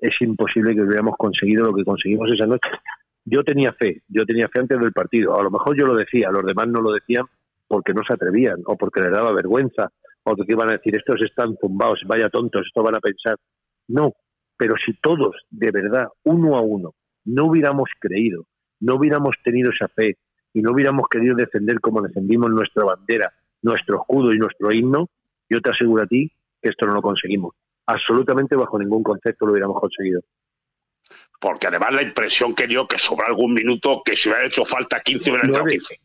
es 0.00 0.14
imposible 0.20 0.74
que 0.74 0.82
hubiéramos 0.82 1.16
conseguido 1.16 1.66
lo 1.66 1.74
que 1.74 1.84
conseguimos 1.84 2.30
esa 2.32 2.46
noche. 2.46 2.70
Yo 3.24 3.44
tenía 3.44 3.72
fe, 3.72 4.02
yo 4.08 4.24
tenía 4.24 4.48
fe 4.48 4.60
antes 4.60 4.78
del 4.78 4.92
partido. 4.92 5.38
A 5.38 5.42
lo 5.42 5.50
mejor 5.50 5.78
yo 5.78 5.86
lo 5.86 5.94
decía, 5.94 6.30
los 6.30 6.44
demás 6.44 6.68
no 6.68 6.80
lo 6.80 6.92
decían 6.92 7.26
porque 7.68 7.92
no 7.92 8.02
se 8.06 8.14
atrevían 8.14 8.62
o 8.64 8.76
porque 8.76 9.00
les 9.00 9.12
daba 9.12 9.32
vergüenza 9.32 9.90
o 10.22 10.36
que 10.36 10.44
iban 10.48 10.68
a 10.68 10.72
decir 10.72 10.96
estos 10.96 11.20
están 11.22 11.56
tumbados, 11.56 12.00
vaya 12.06 12.28
tontos, 12.28 12.66
esto 12.66 12.82
van 12.82 12.94
a 12.94 13.00
pensar. 13.00 13.36
No, 13.88 14.14
pero 14.56 14.74
si 14.84 14.94
todos, 14.94 15.36
de 15.50 15.70
verdad, 15.70 16.08
uno 16.24 16.56
a 16.56 16.60
uno, 16.60 16.94
no 17.24 17.46
hubiéramos 17.46 17.90
creído, 17.98 18.46
no 18.80 18.96
hubiéramos 18.96 19.34
tenido 19.42 19.70
esa 19.70 19.88
fe 19.88 20.16
y 20.52 20.62
no 20.62 20.72
hubiéramos 20.72 21.08
querido 21.08 21.34
defender 21.34 21.80
como 21.80 22.02
defendimos 22.02 22.50
nuestra 22.50 22.84
bandera, 22.84 23.32
nuestro 23.62 23.96
escudo 23.96 24.32
y 24.32 24.38
nuestro 24.38 24.72
himno, 24.72 25.08
yo 25.48 25.60
te 25.60 25.70
aseguro 25.70 26.02
a 26.02 26.06
ti 26.06 26.30
que 26.60 26.70
esto 26.70 26.86
no 26.86 26.94
lo 26.94 27.02
conseguimos 27.02 27.54
absolutamente 27.90 28.56
bajo 28.56 28.78
ningún 28.78 29.02
concepto 29.02 29.46
lo 29.46 29.52
hubiéramos 29.52 29.80
conseguido. 29.80 30.22
Porque 31.40 31.66
además 31.68 31.94
la 31.94 32.02
impresión 32.02 32.54
que 32.54 32.66
dio 32.66 32.86
que 32.86 32.98
sobra 32.98 33.26
algún 33.26 33.54
minuto, 33.54 34.02
que 34.04 34.14
si 34.14 34.28
hubiera 34.28 34.46
hecho 34.46 34.64
falta 34.64 35.00
15 35.00 35.30
hubiera 35.30 35.48
hecho 35.48 35.64
15. 35.64 36.00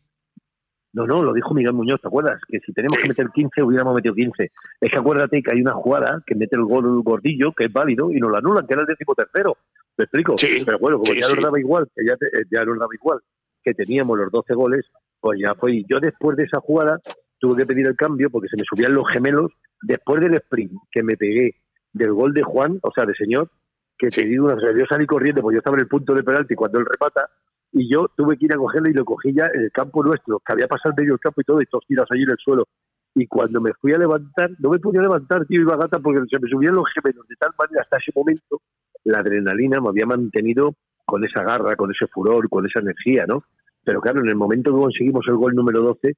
No, 0.94 1.06
no, 1.06 1.22
lo 1.22 1.34
dijo 1.34 1.52
Miguel 1.52 1.74
Muñoz, 1.74 2.00
¿te 2.00 2.08
acuerdas? 2.08 2.40
Que 2.48 2.58
si 2.60 2.72
tenemos 2.72 2.96
que 2.96 3.08
meter 3.08 3.28
15, 3.28 3.62
hubiéramos 3.62 3.94
metido 3.94 4.14
15. 4.14 4.50
Es 4.80 4.90
que 4.90 4.98
acuérdate 4.98 5.42
que 5.42 5.52
hay 5.52 5.60
una 5.60 5.74
jugada 5.74 6.22
que 6.26 6.34
mete 6.34 6.56
el 6.56 6.64
gol 6.64 7.02
gordillo, 7.02 7.52
que 7.52 7.66
es 7.66 7.72
válido, 7.72 8.10
y 8.10 8.18
nos 8.18 8.30
lo 8.30 8.38
anulan, 8.38 8.66
que 8.66 8.72
era 8.72 8.80
el 8.80 8.88
décimo 8.88 9.14
tercero. 9.14 9.58
¿Me 9.98 10.04
explico? 10.04 10.38
Sí, 10.38 10.62
Pero 10.64 10.78
bueno, 10.78 10.98
como 10.98 11.12
ya 11.12 11.28
nos 11.28 11.42
daba 11.42 11.60
igual, 11.60 11.86
que 11.94 12.02
ya, 12.02 12.14
ya 12.50 12.64
nos 12.64 12.78
daba 12.78 12.94
igual, 12.94 13.20
que 13.66 13.74
teníamos 13.74 14.16
los 14.16 14.30
12 14.30 14.54
goles, 14.54 14.86
pues 15.20 15.40
ya 15.42 15.54
fue. 15.56 15.82
Yo 15.88 15.98
después 15.98 16.36
de 16.36 16.44
esa 16.44 16.60
jugada 16.60 17.00
tuve 17.40 17.58
que 17.58 17.66
pedir 17.66 17.88
el 17.88 17.96
cambio 17.96 18.30
porque 18.30 18.48
se 18.48 18.56
me 18.56 18.62
subían 18.62 18.94
los 18.94 19.10
gemelos 19.12 19.50
después 19.82 20.20
del 20.20 20.34
sprint 20.34 20.72
que 20.92 21.02
me 21.02 21.16
pegué 21.16 21.56
del 21.92 22.12
gol 22.12 22.32
de 22.32 22.44
Juan, 22.44 22.78
o 22.82 22.92
sea, 22.94 23.04
de 23.04 23.14
señor, 23.14 23.50
que 23.98 24.08
te 24.08 24.22
digo, 24.24 24.46
o 24.46 24.60
sea, 24.60 24.70
yo 24.72 24.84
salí 24.88 25.04
corriendo, 25.04 25.42
porque 25.42 25.56
yo 25.56 25.58
estaba 25.58 25.76
en 25.76 25.82
el 25.82 25.88
punto 25.88 26.14
de 26.14 26.22
penalti 26.22 26.54
cuando 26.54 26.78
él 26.78 26.86
repata, 26.88 27.28
y 27.72 27.90
yo 27.90 28.06
tuve 28.16 28.36
que 28.36 28.44
ir 28.44 28.52
a 28.52 28.56
cogerlo 28.56 28.88
y 28.88 28.92
lo 28.92 29.04
cogí 29.04 29.34
ya 29.34 29.46
en 29.52 29.62
el 29.62 29.72
campo 29.72 30.04
nuestro, 30.04 30.40
que 30.46 30.52
había 30.52 30.68
pasado 30.68 30.94
el 30.96 31.02
medio 31.02 31.14
del 31.14 31.20
campo 31.20 31.40
y 31.40 31.44
todo, 31.44 31.60
y 31.60 31.66
todos 31.66 31.84
tiras 31.88 32.06
allí 32.10 32.22
en 32.22 32.30
el 32.30 32.38
suelo. 32.38 32.68
Y 33.14 33.26
cuando 33.26 33.60
me 33.60 33.72
fui 33.80 33.92
a 33.94 33.98
levantar, 33.98 34.50
no 34.58 34.70
me 34.70 34.78
podía 34.78 35.00
levantar, 35.00 35.44
tío, 35.46 35.62
iba 35.62 35.76
gata, 35.76 35.98
porque 35.98 36.20
se 36.30 36.38
me 36.38 36.48
subían 36.48 36.74
los 36.74 36.84
gemelos 36.94 37.26
de 37.26 37.36
tal 37.36 37.50
manera 37.58 37.82
hasta 37.82 37.96
ese 37.96 38.12
momento, 38.14 38.60
la 39.04 39.20
adrenalina 39.20 39.80
me 39.80 39.88
había 39.88 40.06
mantenido 40.06 40.74
con 41.06 41.24
esa 41.24 41.42
garra, 41.42 41.76
con 41.76 41.90
ese 41.90 42.06
furor, 42.08 42.48
con 42.48 42.66
esa 42.66 42.80
energía, 42.80 43.24
¿no? 43.26 43.44
Pero 43.84 44.00
claro, 44.00 44.20
en 44.20 44.28
el 44.28 44.36
momento 44.36 44.72
que 44.72 44.82
conseguimos 44.82 45.24
el 45.28 45.36
gol 45.36 45.54
número 45.54 45.80
12, 45.80 46.12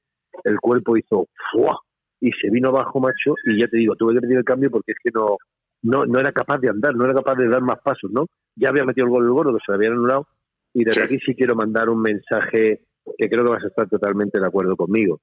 el 0.45 0.59
cuerpo 0.59 0.97
hizo 0.97 1.29
¡fua! 1.53 1.79
y 2.21 2.33
se 2.33 2.51
vino 2.51 2.71
abajo, 2.71 2.99
macho, 3.01 3.35
y 3.45 3.61
ya 3.61 3.69
te 3.69 3.77
digo, 3.77 3.95
tuve 3.95 4.15
que 4.15 4.21
pedir 4.21 4.39
el 4.39 4.45
cambio 4.45 4.71
porque 4.71 4.93
es 4.93 4.99
que 5.03 5.11
no, 5.15 5.37
no, 5.83 6.05
no 6.05 6.19
era 6.19 6.33
capaz 6.33 6.59
de 6.59 6.69
andar, 6.69 6.95
no 6.97 7.05
era 7.05 7.15
capaz 7.15 7.37
de 7.37 7.49
dar 7.49 7.63
más 7.63 7.79
pasos, 7.81 8.11
¿no? 8.11 8.27
Ya 8.57 8.71
había 8.71 8.85
metido 8.85 9.07
el 9.07 9.13
gol 9.13 9.25
del 9.25 9.33
gordo, 9.33 9.53
que 9.53 9.65
se 9.65 9.73
lo 9.73 9.77
habían 9.77 9.93
anulado, 9.93 10.27
y 10.75 10.85
desde 10.85 11.05
aquí 11.05 11.19
sí 11.25 11.35
quiero 11.35 11.55
mandar 11.55 11.89
un 11.89 12.03
mensaje 12.03 12.81
que 13.17 13.29
creo 13.29 13.45
que 13.45 13.51
vas 13.51 13.65
a 13.65 13.69
estar 13.69 13.89
totalmente 13.89 14.41
de 14.41 14.47
acuerdo 14.47 14.77
conmigo. 14.77 15.21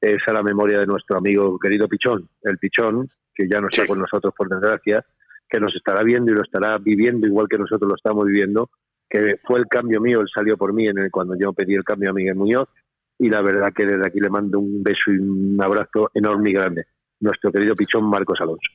Es 0.00 0.22
a 0.26 0.32
la 0.32 0.42
memoria 0.42 0.78
de 0.80 0.86
nuestro 0.86 1.18
amigo 1.18 1.58
querido 1.58 1.88
Pichón, 1.88 2.28
el 2.42 2.58
Pichón, 2.58 3.10
que 3.34 3.48
ya 3.48 3.60
no 3.60 3.68
está 3.68 3.86
con 3.86 3.98
nosotros 3.98 4.32
por 4.36 4.48
desgracia, 4.48 5.04
que 5.48 5.60
nos 5.60 5.74
estará 5.74 6.02
viendo 6.02 6.32
y 6.32 6.34
lo 6.34 6.42
estará 6.42 6.78
viviendo 6.78 7.26
igual 7.26 7.48
que 7.48 7.58
nosotros 7.58 7.88
lo 7.88 7.96
estamos 7.96 8.26
viviendo, 8.26 8.70
que 9.08 9.36
fue 9.44 9.58
el 9.58 9.66
cambio 9.66 10.00
mío, 10.00 10.20
él 10.20 10.28
salió 10.32 10.56
por 10.56 10.72
mí 10.72 10.86
en 10.86 10.98
el, 10.98 11.10
cuando 11.10 11.34
yo 11.36 11.52
pedí 11.52 11.74
el 11.74 11.84
cambio 11.84 12.10
a 12.10 12.12
Miguel 12.12 12.34
Muñoz, 12.34 12.68
y 13.18 13.28
la 13.28 13.42
verdad 13.42 13.72
que 13.74 13.84
desde 13.84 14.06
aquí 14.06 14.20
le 14.20 14.30
mando 14.30 14.60
un 14.60 14.82
beso 14.82 15.10
y 15.10 15.18
un 15.18 15.58
abrazo 15.60 16.10
enorme 16.14 16.50
y 16.50 16.52
grande. 16.52 16.84
Nuestro 17.20 17.50
querido 17.50 17.74
Pichón 17.74 18.08
Marcos 18.08 18.40
Alonso. 18.40 18.70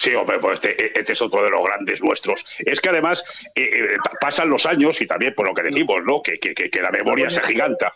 Sí, 0.00 0.14
hombre, 0.14 0.38
pues 0.38 0.54
este, 0.54 0.98
este, 0.98 1.12
es 1.12 1.20
otro 1.20 1.44
de 1.44 1.50
los 1.50 1.62
grandes 1.62 2.02
nuestros. 2.02 2.42
Es 2.58 2.80
que 2.80 2.88
además 2.88 3.22
eh, 3.54 3.68
eh, 3.70 3.96
pasan 4.18 4.48
los 4.48 4.64
años 4.64 4.98
y 5.02 5.06
también 5.06 5.34
por 5.34 5.46
lo 5.46 5.52
que 5.52 5.62
decimos, 5.62 5.98
¿no? 6.06 6.22
Que, 6.22 6.38
que, 6.38 6.80
la 6.80 6.90
memoria 6.90 7.28
se 7.28 7.40
agiganta. 7.40 7.92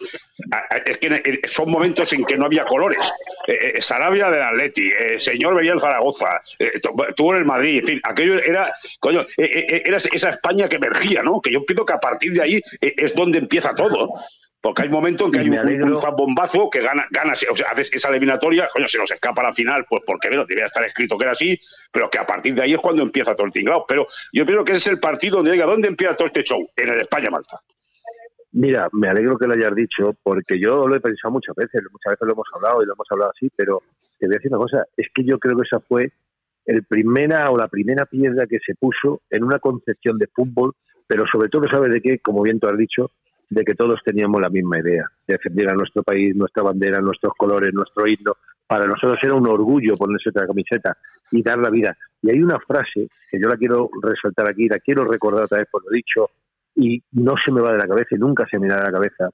Es 0.84 0.98
que 0.98 1.06
eh, 1.06 1.40
son 1.48 1.70
momentos 1.70 2.12
en 2.12 2.26
que 2.26 2.36
no 2.36 2.44
había 2.44 2.66
colores. 2.66 3.10
Sarabia 3.78 4.28
del 4.28 4.42
Atleti, 4.42 4.90
señor 5.16 5.54
veía 5.54 5.72
el 5.72 5.80
Zaragoza, 5.80 6.42
tuvo 7.16 7.32
en 7.32 7.38
el 7.38 7.44
Madrid, 7.46 7.78
en 7.78 7.84
fin, 7.84 8.00
aquello 8.02 8.38
era, 8.38 8.70
coño, 9.00 9.26
era 9.38 9.96
esa 9.96 10.28
España 10.28 10.68
que 10.68 10.76
emergía, 10.76 11.22
¿no? 11.22 11.40
Que 11.40 11.52
yo 11.52 11.64
pienso 11.64 11.86
que 11.86 11.94
a 11.94 12.00
partir 12.00 12.32
de 12.34 12.42
ahí 12.42 12.62
es 12.80 13.14
donde 13.14 13.38
empieza 13.38 13.74
todo. 13.74 14.12
Porque 14.64 14.84
hay 14.84 14.88
momentos 14.88 15.26
en 15.26 15.32
que 15.32 15.58
hay 15.58 15.74
un, 15.74 16.00
bombazo 16.16 16.70
que 16.70 16.80
gana, 16.80 17.04
gana, 17.10 17.34
o 17.34 17.54
sea, 17.54 17.66
haces 17.70 17.90
esa 17.92 18.08
eliminatoria, 18.08 18.66
coño, 18.72 18.88
se 18.88 18.96
nos 18.96 19.10
escapa 19.10 19.42
la 19.42 19.52
final, 19.52 19.84
pues 19.86 20.02
porque 20.06 20.28
bueno, 20.28 20.46
debía 20.46 20.64
estar 20.64 20.82
escrito 20.82 21.18
que 21.18 21.24
era 21.24 21.32
así, 21.32 21.60
pero 21.92 22.08
que 22.08 22.16
a 22.16 22.24
partir 22.24 22.54
de 22.54 22.62
ahí 22.62 22.72
es 22.72 22.80
cuando 22.80 23.02
empieza 23.02 23.34
todo 23.34 23.46
el 23.46 23.52
tinglado. 23.52 23.84
Pero 23.86 24.06
yo 24.32 24.46
creo 24.46 24.64
que 24.64 24.72
ese 24.72 24.80
es 24.80 24.86
el 24.86 25.00
partido 25.00 25.36
donde 25.36 25.52
diga, 25.52 25.66
¿dónde 25.66 25.88
empieza 25.88 26.16
todo 26.16 26.28
este 26.28 26.44
show? 26.44 26.66
En 26.76 26.88
el 26.88 26.98
España-Malta. 27.02 27.60
Mira, 28.52 28.88
me 28.92 29.08
alegro 29.08 29.36
que 29.36 29.46
lo 29.46 29.52
hayas 29.52 29.74
dicho, 29.74 30.16
porque 30.22 30.58
yo 30.58 30.88
lo 30.88 30.96
he 30.96 31.00
pensado 31.00 31.32
muchas 31.32 31.54
veces, 31.56 31.82
muchas 31.92 32.12
veces 32.12 32.26
lo 32.26 32.32
hemos 32.32 32.48
hablado 32.54 32.82
y 32.82 32.86
lo 32.86 32.94
hemos 32.94 33.06
hablado 33.10 33.32
así, 33.36 33.50
pero 33.54 33.82
te 34.18 34.26
voy 34.26 34.36
a 34.36 34.38
decir 34.38 34.50
una 34.50 34.62
cosa, 34.62 34.86
es 34.96 35.08
que 35.12 35.24
yo 35.24 35.38
creo 35.38 35.58
que 35.58 35.66
esa 35.66 35.80
fue 35.80 36.10
el 36.64 36.84
primera 36.84 37.50
o 37.50 37.58
la 37.58 37.68
primera 37.68 38.06
piedra 38.06 38.46
que 38.46 38.60
se 38.64 38.74
puso 38.76 39.20
en 39.28 39.44
una 39.44 39.58
concepción 39.58 40.16
de 40.16 40.26
fútbol, 40.28 40.72
pero 41.06 41.26
sobre 41.30 41.50
todo, 41.50 41.68
¿sabes 41.68 41.92
de 41.92 42.00
qué? 42.00 42.18
Como 42.20 42.40
bien 42.40 42.58
tú 42.58 42.66
has 42.66 42.78
dicho, 42.78 43.10
de 43.50 43.64
que 43.64 43.74
todos 43.74 44.00
teníamos 44.04 44.40
la 44.40 44.48
misma 44.48 44.78
idea, 44.78 45.04
de 45.26 45.34
defender 45.34 45.70
a 45.70 45.74
nuestro 45.74 46.02
país, 46.02 46.34
nuestra 46.34 46.62
bandera, 46.62 47.00
nuestros 47.00 47.32
colores, 47.36 47.72
nuestro 47.72 48.06
himno. 48.06 48.36
Para 48.66 48.86
nosotros 48.86 49.18
era 49.22 49.34
un 49.34 49.46
orgullo 49.46 49.96
ponerse 49.96 50.30
otra 50.30 50.46
camiseta 50.46 50.96
y 51.30 51.42
dar 51.42 51.58
la 51.58 51.70
vida. 51.70 51.96
Y 52.22 52.30
hay 52.30 52.42
una 52.42 52.58
frase 52.60 53.08
que 53.30 53.40
yo 53.40 53.48
la 53.48 53.56
quiero 53.56 53.90
resaltar 54.02 54.48
aquí, 54.48 54.68
la 54.68 54.78
quiero 54.78 55.04
recordar 55.04 55.44
otra 55.44 55.58
vez 55.58 55.68
por 55.70 55.84
lo 55.84 55.90
dicho, 55.90 56.30
y 56.74 57.02
no 57.12 57.34
se 57.42 57.52
me 57.52 57.60
va 57.60 57.72
de 57.72 57.78
la 57.78 57.86
cabeza 57.86 58.14
y 58.14 58.18
nunca 58.18 58.46
se 58.50 58.58
me 58.58 58.68
da 58.68 58.76
de 58.76 58.84
la 58.84 58.92
cabeza. 58.92 59.30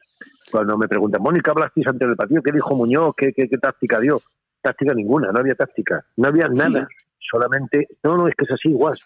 Cuando 0.50 0.76
me 0.76 0.88
preguntan, 0.88 1.23
Mónica, 1.23 1.52
hablasteis 1.52 1.87
antes 1.87 2.07
del 2.07 2.17
partido? 2.17 2.43
¿Qué 2.43 2.52
dijo 2.52 2.75
Muñoz? 2.75 3.14
¿Qué, 3.17 3.33
qué, 3.33 3.47
táctica 3.59 4.00
dio? 4.00 4.21
Táctica 4.61 4.93
ninguna, 4.93 5.33
no 5.33 5.38
había 5.38 5.55
táctica, 5.55 6.05
no 6.17 6.29
había 6.29 6.49
nada. 6.49 6.87
Solamente, 7.19 7.88
no, 8.02 8.17
no, 8.17 8.29
es 8.29 8.35
que 8.35 8.45
es 8.45 8.50
así, 8.50 8.71
igual. 8.71 8.99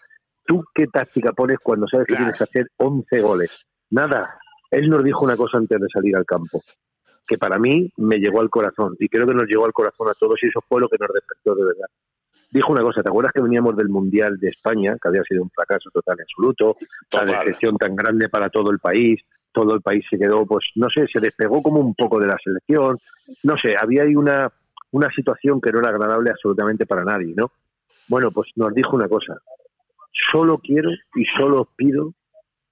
¿Tú 0.45 0.63
qué 0.73 0.87
táctica 0.87 1.31
pones 1.31 1.57
cuando 1.61 1.87
sabes 1.87 2.07
que 2.07 2.15
tienes 2.15 2.37
que 2.37 2.43
hacer 2.43 2.67
11 2.77 3.21
goles? 3.21 3.65
Nada. 3.89 4.37
Él 4.71 4.89
nos 4.89 5.03
dijo 5.03 5.23
una 5.23 5.37
cosa 5.37 5.57
antes 5.57 5.79
de 5.79 5.87
salir 5.91 6.15
al 6.15 6.25
campo, 6.25 6.63
que 7.27 7.37
para 7.37 7.57
mí 7.57 7.91
me 7.97 8.17
llegó 8.17 8.41
al 8.41 8.49
corazón, 8.49 8.95
y 8.99 9.07
creo 9.09 9.27
que 9.27 9.33
nos 9.33 9.47
llegó 9.47 9.65
al 9.65 9.73
corazón 9.73 10.09
a 10.09 10.13
todos, 10.13 10.41
y 10.43 10.47
eso 10.47 10.61
fue 10.67 10.81
lo 10.81 10.87
que 10.87 10.97
nos 10.99 11.09
despertó 11.13 11.55
de 11.55 11.65
verdad. 11.65 11.87
Dijo 12.51 12.71
una 12.71 12.83
cosa, 12.83 13.01
¿te 13.01 13.09
acuerdas 13.09 13.33
que 13.33 13.41
veníamos 13.41 13.75
del 13.75 13.89
Mundial 13.89 14.37
de 14.39 14.49
España, 14.49 14.95
que 15.01 15.07
había 15.07 15.23
sido 15.23 15.43
un 15.43 15.49
fracaso 15.49 15.89
total 15.91 16.17
y 16.19 16.21
absoluto, 16.21 16.77
la 17.11 17.25
decepción 17.25 17.77
tan 17.77 17.95
grande 17.95 18.29
para 18.29 18.49
todo 18.49 18.71
el 18.71 18.79
país, 18.79 19.19
todo 19.51 19.73
el 19.73 19.81
país 19.81 20.05
se 20.09 20.17
quedó, 20.17 20.45
pues 20.45 20.65
no 20.75 20.89
sé, 20.89 21.07
se 21.07 21.19
despegó 21.19 21.61
como 21.61 21.79
un 21.79 21.95
poco 21.95 22.19
de 22.19 22.27
la 22.27 22.37
selección, 22.43 22.97
no 23.43 23.57
sé, 23.57 23.75
había 23.77 24.03
ahí 24.03 24.15
una, 24.15 24.51
una 24.91 25.09
situación 25.11 25.59
que 25.59 25.71
no 25.71 25.79
era 25.79 25.89
agradable 25.89 26.29
absolutamente 26.29 26.85
para 26.85 27.03
nadie, 27.03 27.33
¿no? 27.35 27.51
Bueno, 28.07 28.31
pues 28.31 28.49
nos 28.55 28.73
dijo 28.73 28.95
una 28.95 29.07
cosa, 29.07 29.37
solo 30.31 30.59
quiero 30.59 30.91
y 31.15 31.25
solo 31.37 31.67
pido 31.75 32.13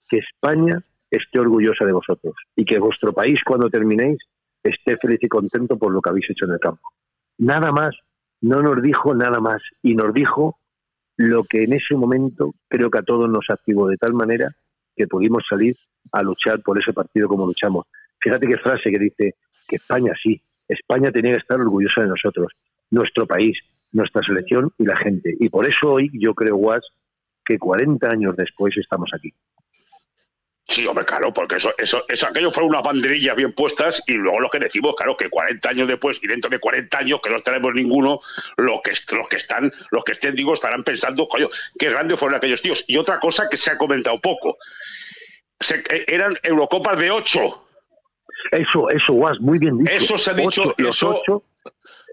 que 0.08 0.20
España 0.20 0.82
esté 1.15 1.39
orgullosa 1.39 1.86
de 1.86 1.91
vosotros 1.91 2.36
y 2.55 2.65
que 2.65 2.79
vuestro 2.79 3.13
país 3.13 3.39
cuando 3.46 3.70
terminéis 3.70 4.17
esté 4.63 4.98
feliz 4.98 5.20
y 5.22 5.27
contento 5.27 5.77
por 5.77 5.91
lo 5.91 6.01
que 6.01 6.10
habéis 6.10 6.29
hecho 6.29 6.46
en 6.46 6.51
el 6.51 6.60
campo. 6.60 6.89
Nada 7.38 7.72
más, 7.72 7.96
no 8.41 8.62
nos 8.62 8.82
dijo 8.82 9.13
nada 9.13 9.39
más 9.39 9.62
y 9.82 9.96
nos 9.96 10.13
dijo 10.13 10.58
lo 11.17 11.43
que 11.43 11.63
en 11.63 11.74
ese 11.74 11.96
momento 11.96 12.53
creo 12.67 12.89
que 12.89 13.00
a 13.00 13.03
todos 13.03 13.29
nos 13.29 13.46
activó 13.50 13.88
de 13.88 13.98
tal 13.98 14.13
manera 14.13 14.55
que 14.96 15.08
pudimos 15.08 15.43
salir 15.48 15.75
a 16.12 16.24
luchar 16.24 16.62
por 16.62 16.79
ese 16.79 16.93
partido 16.93 17.27
como 17.27 17.46
luchamos. 17.46 17.86
Fíjate 18.20 18.48
qué 18.48 18.58
frase 18.58 18.89
que 18.89 19.00
dice 19.00 19.36
que 19.67 19.75
España 19.75 20.13
sí, 20.22 20.41
España 20.67 21.12
tenía 21.12 21.34
que 21.34 21.39
estar 21.39 21.60
orgullosa 21.60 22.01
de 22.01 22.08
nosotros, 22.08 22.48
nuestro 22.89 23.27
país, 23.27 23.58
nuestra 23.91 24.22
selección 24.24 24.72
y 24.77 24.86
la 24.86 24.98
gente. 24.98 25.36
Y 25.39 25.50
por 25.50 25.67
eso 25.67 25.91
hoy 25.91 26.10
yo 26.13 26.34
creo, 26.34 26.55
Guas, 26.55 26.84
que 27.46 27.60
40 27.60 28.08
años 28.08 28.36
después 28.36 28.75
estamos 28.77 29.12
aquí. 29.13 29.34
Sí, 30.67 30.88
hombre, 30.88 31.03
claro, 31.03 31.34
porque 31.34 31.58
eso, 31.58 31.74
eso, 31.77 32.05
eso, 32.08 32.27
aquello 32.27 32.50
fueron 32.50 32.72
unas 32.72 32.84
banderillas 32.84 33.36
bien 33.36 33.53
puestas 33.53 34.01
y 34.08 34.13
luego 34.13 34.39
lo 34.39 34.50
que 34.50 34.60
decimos, 34.60 34.96
claro, 34.96 35.17
que 35.17 35.29
40 35.29 35.70
años 35.70 35.88
después 35.88 36.20
y 36.22 36.27
dentro 36.27 36.50
de 36.50 36.60
40 36.60 36.98
años 36.98 37.20
que 37.22 37.29
no 37.29 37.39
tenemos 37.41 37.74
ninguno, 37.74 38.22
lo 38.58 38.82
que, 38.82 38.93
los 39.15 39.27
que 39.27 39.36
están, 39.36 39.74
los 39.91 40.03
que 40.05 40.13
estén, 40.13 40.36
digo, 40.36 40.53
estarán 40.53 40.84
pensando, 40.84 41.27
coño, 41.27 41.50
qué 41.77 41.89
grandes 41.89 42.17
fueron 42.17 42.38
aquellos 42.38 42.62
tíos. 42.62 42.86
Y 42.88 42.98
otra 42.98 43.20
cosa 43.20 43.50
que 43.50 43.58
se 43.58 43.72
ha 43.72 43.77
comentado 43.77 44.20
poco, 44.22 44.58
eh, 45.70 46.05
eran 46.08 46.38
Eurocopas 46.41 46.98
de 46.98 47.12
8. 47.12 47.67
Eso, 48.51 48.89
eso, 48.89 49.13
Guas, 49.13 49.39
muy 49.41 49.60
bien 49.60 49.77
dicho. 49.79 49.91
Eso 49.91 50.17
se 50.17 50.32
ha 50.32 50.34
dicho, 50.34 50.74
los 50.77 50.96
eso... 50.96 51.10
Ocho, 51.10 51.43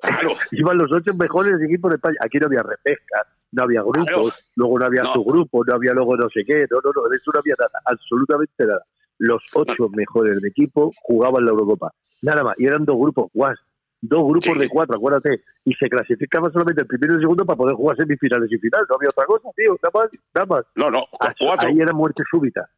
Iban 0.53 0.79
los 0.79 0.93
ocho 0.93 1.15
mejores 1.15 1.61
equipos 1.63 1.91
de 1.91 1.97
España. 1.97 2.17
Aquí 2.21 2.39
no 2.39 2.47
había 2.47 2.63
repesca, 2.63 3.27
no 3.53 3.65
había 3.65 3.83
grupos, 3.83 4.35
luego 4.57 4.79
no 4.79 4.87
había 4.87 5.03
grupo, 5.03 5.65
no 5.65 5.75
había 5.75 5.93
luego 5.93 6.17
no 6.17 6.29
sé 6.31 6.45
qué, 6.45 6.67
no, 6.71 6.79
no, 6.83 6.91
no, 6.95 7.09
de 7.09 7.17
eso 7.17 7.31
no 7.33 7.41
había 7.41 7.55
nada, 7.59 7.81
absolutamente 7.85 8.65
nada. 8.65 8.83
Los 9.19 9.43
ocho 9.53 9.89
mejores 9.91 10.41
de 10.41 10.49
equipo 10.49 10.93
jugaban 11.03 11.45
la 11.45 11.51
Eurocopa, 11.51 11.93
nada 12.23 12.43
más, 12.43 12.59
y 12.59 12.67
eran 12.67 12.85
dos 12.85 12.99
grupos, 12.99 13.31
guas, 13.35 13.59
dos 14.01 14.27
grupos 14.27 14.59
de 14.59 14.69
cuatro, 14.69 14.97
acuérdate, 14.97 15.41
y 15.65 15.75
se 15.75 15.89
clasificaba 15.89 16.51
solamente 16.51 16.83
el 16.83 16.87
primero 16.87 17.15
y 17.15 17.17
el 17.17 17.23
segundo 17.23 17.45
para 17.45 17.57
poder 17.57 17.75
jugar 17.77 17.97
semifinales 17.97 18.51
y 18.51 18.59
finales, 18.59 18.87
no 18.89 18.97
había 18.97 19.11
otra 19.11 19.27
cosa, 19.27 19.49
tío, 19.57 19.77
nada 19.83 19.91
más, 19.95 20.11
nada 20.35 20.47
más. 20.47 20.65
No, 20.75 20.91
no, 20.91 21.05
cuatro. 21.11 21.69
Ahí 21.69 21.81
era 21.81 21.93
muerte 21.93 22.23
súbita, 22.31 22.69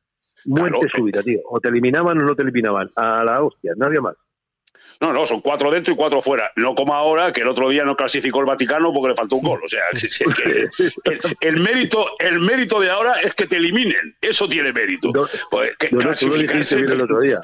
muerte 0.46 0.88
súbita, 0.94 1.22
tío, 1.22 1.40
o 1.48 1.60
te 1.60 1.68
eliminaban 1.68 2.18
o 2.18 2.24
no 2.24 2.34
te 2.34 2.42
eliminaban, 2.42 2.90
a 2.96 3.22
la 3.24 3.42
hostia, 3.42 3.74
no 3.76 3.86
había 3.86 4.00
más. 4.00 4.16
No, 5.00 5.12
no, 5.12 5.26
son 5.26 5.40
cuatro 5.40 5.70
dentro 5.70 5.92
y 5.92 5.96
cuatro 5.96 6.22
fuera. 6.22 6.50
No 6.56 6.74
como 6.74 6.94
ahora, 6.94 7.32
que 7.32 7.42
el 7.42 7.48
otro 7.48 7.68
día 7.68 7.84
no 7.84 7.96
clasificó 7.96 8.40
el 8.40 8.46
Vaticano 8.46 8.92
porque 8.92 9.10
le 9.10 9.14
faltó 9.14 9.36
un 9.36 9.42
gol. 9.42 9.60
O 9.64 9.68
sea, 9.68 9.82
el, 11.40 11.60
mérito, 11.60 12.10
el 12.18 12.40
mérito 12.40 12.80
de 12.80 12.90
ahora 12.90 13.20
es 13.20 13.34
que 13.34 13.46
te 13.46 13.56
eliminen. 13.56 14.16
Eso 14.20 14.48
tiene 14.48 14.72
mérito. 14.72 15.10
No, 15.12 15.26
pues, 15.50 15.72
tú 16.18 16.28
lo 16.28 16.36
dijiste 16.36 16.76
bien 16.76 16.92
el 16.92 17.02
otro 17.02 17.20
día. 17.20 17.36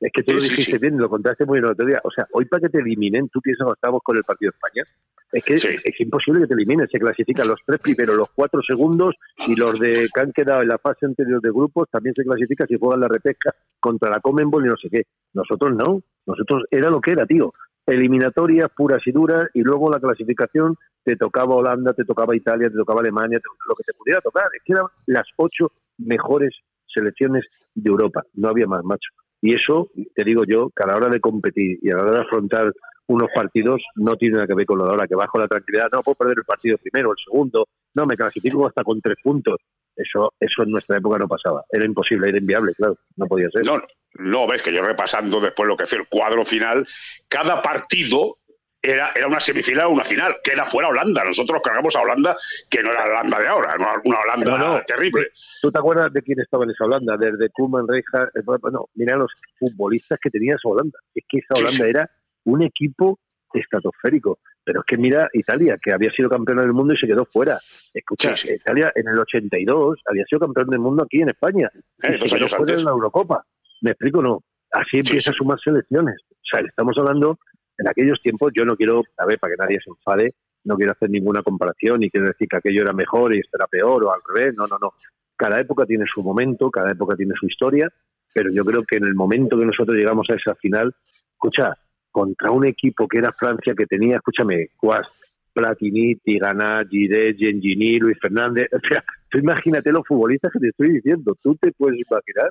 Es 0.00 0.12
que 0.12 0.22
tú 0.22 0.34
lo 0.34 0.40
dijiste 0.40 0.78
bien, 0.78 0.98
lo 0.98 1.08
contaste 1.08 1.44
muy 1.44 1.58
bien 1.58 1.66
el 1.66 1.72
otro 1.72 1.86
día. 1.86 2.00
O 2.04 2.10
sea, 2.10 2.26
hoy 2.32 2.44
para 2.46 2.62
que 2.62 2.68
te 2.68 2.78
eliminen, 2.78 3.28
tú 3.28 3.40
piensas 3.40 3.66
que 3.66 3.72
estamos 3.72 4.02
con 4.02 4.16
el 4.16 4.24
partido 4.24 4.50
de 4.50 4.56
España. 4.56 4.84
Es 5.30 5.44
que 5.44 5.54
es, 5.54 6.00
imposible 6.00 6.42
que 6.42 6.46
te 6.46 6.54
eliminen. 6.54 6.88
Se 6.88 6.98
clasifican 6.98 7.48
los 7.48 7.60
tres 7.66 7.80
primeros, 7.80 8.16
los 8.16 8.30
cuatro 8.30 8.62
segundos 8.62 9.14
y 9.46 9.56
los 9.56 9.78
de 9.78 10.08
que 10.12 10.20
han 10.20 10.32
quedado 10.32 10.62
en 10.62 10.68
la 10.68 10.78
fase 10.78 11.06
anterior 11.06 11.40
de 11.40 11.50
grupos 11.50 11.88
también 11.90 12.14
se 12.14 12.24
clasifican 12.24 12.66
si 12.66 12.78
juegan 12.78 13.00
la 13.00 13.08
repesca 13.08 13.54
contra 13.78 14.10
la 14.10 14.20
Comenbol 14.20 14.64
y 14.64 14.68
no 14.68 14.76
sé 14.76 14.88
qué. 14.90 15.02
Nosotros 15.34 15.74
no. 15.76 16.00
Nosotros 16.26 16.64
era 16.70 16.88
lo 16.90 17.00
que 17.00 17.12
era, 17.12 17.26
tío. 17.26 17.52
Eliminatorias 17.86 18.70
puras 18.74 19.02
y 19.06 19.12
duras 19.12 19.48
y 19.54 19.62
luego 19.62 19.90
la 19.90 20.00
clasificación 20.00 20.76
te 21.04 21.16
tocaba 21.16 21.54
Holanda, 21.54 21.92
te 21.92 22.04
tocaba 22.04 22.36
Italia, 22.36 22.68
te 22.68 22.76
tocaba 22.76 23.00
Alemania, 23.00 23.40
lo 23.66 23.74
que 23.74 23.84
te 23.84 23.92
pudiera 23.94 24.20
tocar. 24.20 24.46
Es 24.54 24.62
que 24.64 24.72
eran 24.72 24.86
las 25.06 25.26
ocho 25.36 25.70
mejores 25.98 26.54
selecciones 26.86 27.44
de 27.74 27.88
Europa. 27.88 28.24
No 28.34 28.48
había 28.48 28.66
más, 28.66 28.82
macho. 28.84 29.10
Y 29.40 29.54
eso, 29.54 29.90
te 30.14 30.24
digo 30.24 30.44
yo, 30.44 30.70
que 30.70 30.82
a 30.82 30.86
la 30.86 30.96
hora 30.96 31.08
de 31.08 31.20
competir 31.20 31.78
y 31.82 31.90
a 31.90 31.96
la 31.96 32.02
hora 32.02 32.12
de 32.12 32.24
afrontar 32.24 32.72
unos 33.06 33.28
partidos 33.34 33.82
no 33.96 34.16
tiene 34.16 34.34
nada 34.34 34.46
que 34.46 34.54
ver 34.54 34.66
con 34.66 34.78
lo 34.78 34.84
de 34.84 34.90
ahora, 34.90 35.06
que 35.06 35.14
bajo 35.14 35.38
la 35.38 35.48
tranquilidad, 35.48 35.88
no 35.92 36.02
puedo 36.02 36.16
perder 36.16 36.38
el 36.38 36.44
partido 36.44 36.76
primero, 36.78 37.10
el 37.10 37.16
segundo, 37.24 37.66
no, 37.94 38.06
me 38.06 38.16
clasifico 38.16 38.66
hasta 38.66 38.84
con 38.84 39.00
tres 39.00 39.16
puntos. 39.22 39.56
Eso, 39.96 40.32
eso 40.38 40.62
en 40.62 40.70
nuestra 40.70 40.98
época 40.98 41.18
no 41.18 41.26
pasaba. 41.26 41.64
Era 41.70 41.84
imposible, 41.84 42.28
era 42.28 42.38
inviable, 42.38 42.72
claro, 42.74 42.96
no 43.16 43.26
podía 43.26 43.48
ser. 43.50 43.64
No, 43.64 43.82
no, 44.14 44.46
ves 44.46 44.62
que 44.62 44.72
yo 44.72 44.82
repasando 44.82 45.40
después 45.40 45.66
lo 45.66 45.76
que 45.76 45.86
fue 45.86 45.98
el 45.98 46.08
cuadro 46.08 46.44
final, 46.44 46.86
cada 47.28 47.60
partido 47.60 48.36
era, 48.82 49.10
era 49.14 49.26
una 49.26 49.40
semifinal 49.40 49.86
o 49.86 49.90
una 49.90 50.04
final, 50.04 50.36
que 50.42 50.52
era 50.52 50.64
fuera 50.64 50.88
Holanda. 50.88 51.24
Nosotros 51.24 51.60
cargamos 51.62 51.94
a 51.96 52.00
Holanda, 52.00 52.36
que 52.68 52.82
no 52.82 52.90
era 52.90 53.06
la 53.06 53.20
Holanda 53.20 53.40
de 53.40 53.48
ahora, 53.48 54.00
una 54.04 54.18
Holanda 54.20 54.84
terrible. 54.86 55.28
¿Tú 55.60 55.70
te 55.70 55.78
acuerdas 55.78 56.12
de 56.12 56.22
quién 56.22 56.40
estaba 56.40 56.64
en 56.64 56.70
esa 56.70 56.84
Holanda? 56.84 57.16
Desde 57.16 57.50
Koeman, 57.50 57.86
Reija, 57.88 58.24
eh, 58.34 58.70
no, 58.72 58.88
mira 58.94 59.16
los 59.16 59.32
futbolistas 59.58 60.18
que 60.22 60.30
tenía 60.30 60.54
esa 60.54 60.68
Holanda. 60.68 60.98
Es 61.14 61.24
que 61.28 61.38
esa 61.38 61.54
Holanda 61.54 61.86
era 61.86 62.10
un 62.44 62.62
equipo 62.62 63.18
estratosférico. 63.52 64.38
Pero 64.64 64.80
es 64.80 64.86
que 64.86 64.98
mira 64.98 65.28
Italia, 65.32 65.76
que 65.82 65.92
había 65.92 66.10
sido 66.10 66.28
campeón 66.28 66.58
del 66.58 66.74
mundo 66.74 66.92
y 66.92 66.98
se 66.98 67.06
quedó 67.06 67.24
fuera. 67.24 67.58
Escucha, 67.94 68.34
Italia 68.52 68.92
en 68.94 69.08
el 69.08 69.18
82 69.18 70.02
había 70.04 70.24
sido 70.26 70.40
campeón 70.40 70.68
del 70.68 70.80
mundo 70.80 71.04
aquí 71.04 71.22
en 71.22 71.30
España. 71.30 71.70
Eh, 72.02 72.18
y 72.22 72.28
se 72.28 72.36
quedó 72.36 72.48
fuera 72.48 72.74
en 72.74 72.84
la 72.84 72.90
Eurocopa. 72.90 73.44
¿Me 73.80 73.92
explico 73.92 74.20
no? 74.20 74.42
Así 74.72 74.98
empieza 74.98 75.30
a 75.30 75.34
sumar 75.34 75.58
selecciones. 75.60 76.16
O 76.30 76.44
sea, 76.50 76.60
estamos 76.60 76.94
hablando, 76.98 77.38
en 77.78 77.88
aquellos 77.88 78.20
tiempos, 78.20 78.52
yo 78.54 78.64
no 78.64 78.76
quiero, 78.76 79.02
a 79.16 79.26
ver, 79.26 79.38
para 79.38 79.54
que 79.54 79.62
nadie 79.62 79.78
se 79.82 79.90
enfade, 79.90 80.34
no 80.64 80.76
quiero 80.76 80.92
hacer 80.92 81.08
ninguna 81.08 81.42
comparación 81.42 82.00
ni 82.00 82.10
quiero 82.10 82.26
decir 82.26 82.48
que 82.48 82.56
aquello 82.56 82.82
era 82.82 82.92
mejor 82.92 83.34
y 83.34 83.38
esto 83.38 83.56
era 83.56 83.66
peor 83.66 84.04
o 84.04 84.12
al 84.12 84.20
revés. 84.34 84.54
No, 84.56 84.66
no, 84.66 84.76
no. 84.80 84.92
Cada 85.36 85.60
época 85.60 85.86
tiene 85.86 86.04
su 86.12 86.22
momento, 86.22 86.70
cada 86.70 86.90
época 86.90 87.16
tiene 87.16 87.32
su 87.38 87.46
historia, 87.46 87.88
pero 88.34 88.50
yo 88.50 88.64
creo 88.64 88.82
que 88.82 88.96
en 88.96 89.04
el 89.04 89.14
momento 89.14 89.56
que 89.56 89.64
nosotros 89.64 89.96
llegamos 89.96 90.26
a 90.30 90.34
esa 90.34 90.54
final, 90.56 90.94
escucha, 91.32 91.72
contra 92.10 92.50
un 92.50 92.66
equipo 92.66 93.06
que 93.06 93.18
era 93.18 93.32
Francia 93.32 93.74
que 93.76 93.86
tenía, 93.86 94.16
escúchame, 94.16 94.68
Cuas, 94.76 95.06
Platini, 95.52 96.16
Tigana, 96.16 96.84
Gide, 96.88 97.34
Gengini, 97.34 97.98
Luis 97.98 98.18
Fernández. 98.20 98.68
O 98.72 98.80
sea, 98.88 99.02
tú 99.30 99.38
imagínate 99.38 99.92
los 99.92 100.06
futbolistas 100.06 100.52
que 100.52 100.58
te 100.58 100.68
estoy 100.68 100.92
diciendo. 100.92 101.36
Tú 101.42 101.56
te 101.56 101.72
puedes 101.72 102.00
imaginar. 102.00 102.50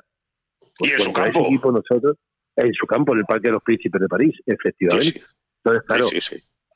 y 0.78 0.92
en 0.92 0.98
su 0.98 1.12
campo. 1.12 1.46
equipo 1.46 1.72
nosotros, 1.72 2.16
en 2.64 2.74
su 2.74 2.86
campo, 2.86 3.12
en 3.12 3.20
el 3.20 3.24
Parque 3.24 3.48
de 3.48 3.52
los 3.52 3.62
Príncipes 3.62 4.00
de 4.00 4.08
París, 4.08 4.34
efectivamente. 4.44 5.22
Entonces, 5.62 5.84
claro, 5.86 6.08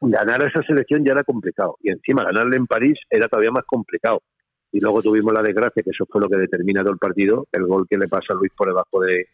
ganar 0.01 0.45
a 0.45 0.49
esa 0.49 0.63
selección 0.63 1.05
ya 1.05 1.13
era 1.13 1.25
complicado. 1.25 1.77
Y 1.81 1.91
encima 1.91 2.25
ganarle 2.25 2.57
en 2.57 2.67
París 2.67 2.99
era 3.11 3.29
todavía 3.29 3.51
más 3.51 3.65
complicado. 3.65 4.23
Y 4.71 4.81
luego 4.81 5.03
tuvimos 5.03 5.33
la 5.33 5.43
desgracia, 5.43 5.83
que 5.83 5.91
eso 5.91 6.07
fue 6.07 6.21
lo 6.21 6.29
que 6.29 6.37
determina 6.37 6.81
todo 6.81 6.93
el 6.93 6.99
partido, 6.99 7.47
el 7.53 7.67
gol 7.67 7.87
que 7.89 7.99
le 7.99 8.09
pasa 8.09 8.33
a 8.33 8.35
Luis 8.35 8.53
por 8.57 8.69
debajo 8.69 9.01
de, 9.01 9.27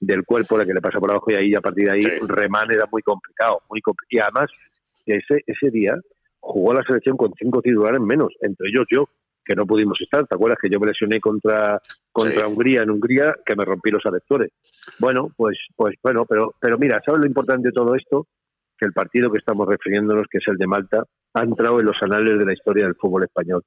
del 0.00 0.24
cuerpo, 0.24 0.56
la 0.56 0.64
que 0.64 0.72
le 0.72 0.80
pasa 0.80 1.00
por 1.00 1.10
abajo 1.10 1.30
y 1.30 1.34
ahí 1.34 1.54
a 1.54 1.60
partir 1.60 1.86
de 1.86 1.92
ahí 1.92 2.18
remán 2.26 2.70
era 2.70 2.86
muy 2.90 3.02
complicado, 3.02 3.60
muy 3.68 3.82
y 4.08 4.18
además 4.18 4.50
ese 5.04 5.42
ese 5.46 5.70
día 5.70 5.94
jugó 6.40 6.72
la 6.72 6.82
selección 6.84 7.16
con 7.16 7.32
cinco 7.38 7.60
titulares 7.60 8.00
menos, 8.00 8.32
entre 8.40 8.68
ellos 8.68 8.86
yo, 8.90 9.08
que 9.48 9.56
no 9.56 9.66
pudimos 9.66 9.98
estar. 10.00 10.26
¿Te 10.26 10.34
acuerdas 10.34 10.58
que 10.60 10.68
yo 10.68 10.78
me 10.78 10.88
lesioné 10.88 11.20
contra 11.20 11.80
contra 12.12 12.46
Hungría 12.46 12.82
en 12.82 12.90
Hungría, 12.90 13.34
que 13.44 13.56
me 13.56 13.64
rompí 13.64 13.90
los 13.90 14.04
adaptores? 14.04 14.52
Bueno, 14.98 15.30
pues 15.34 15.58
pues 15.74 15.94
bueno, 16.02 16.26
pero 16.26 16.54
pero 16.60 16.76
mira, 16.76 17.00
¿sabes 17.04 17.22
lo 17.22 17.26
importante 17.26 17.68
de 17.68 17.72
todo 17.72 17.94
esto? 17.94 18.26
Que 18.76 18.86
el 18.86 18.92
partido 18.92 19.30
que 19.32 19.38
estamos 19.38 19.66
refiriéndonos, 19.66 20.26
que 20.30 20.38
es 20.38 20.44
el 20.48 20.58
de 20.58 20.66
Malta, 20.66 21.02
ha 21.32 21.42
entrado 21.42 21.80
en 21.80 21.86
los 21.86 21.96
anales 22.02 22.38
de 22.38 22.44
la 22.44 22.52
historia 22.52 22.84
del 22.84 22.94
fútbol 22.94 23.24
español. 23.24 23.62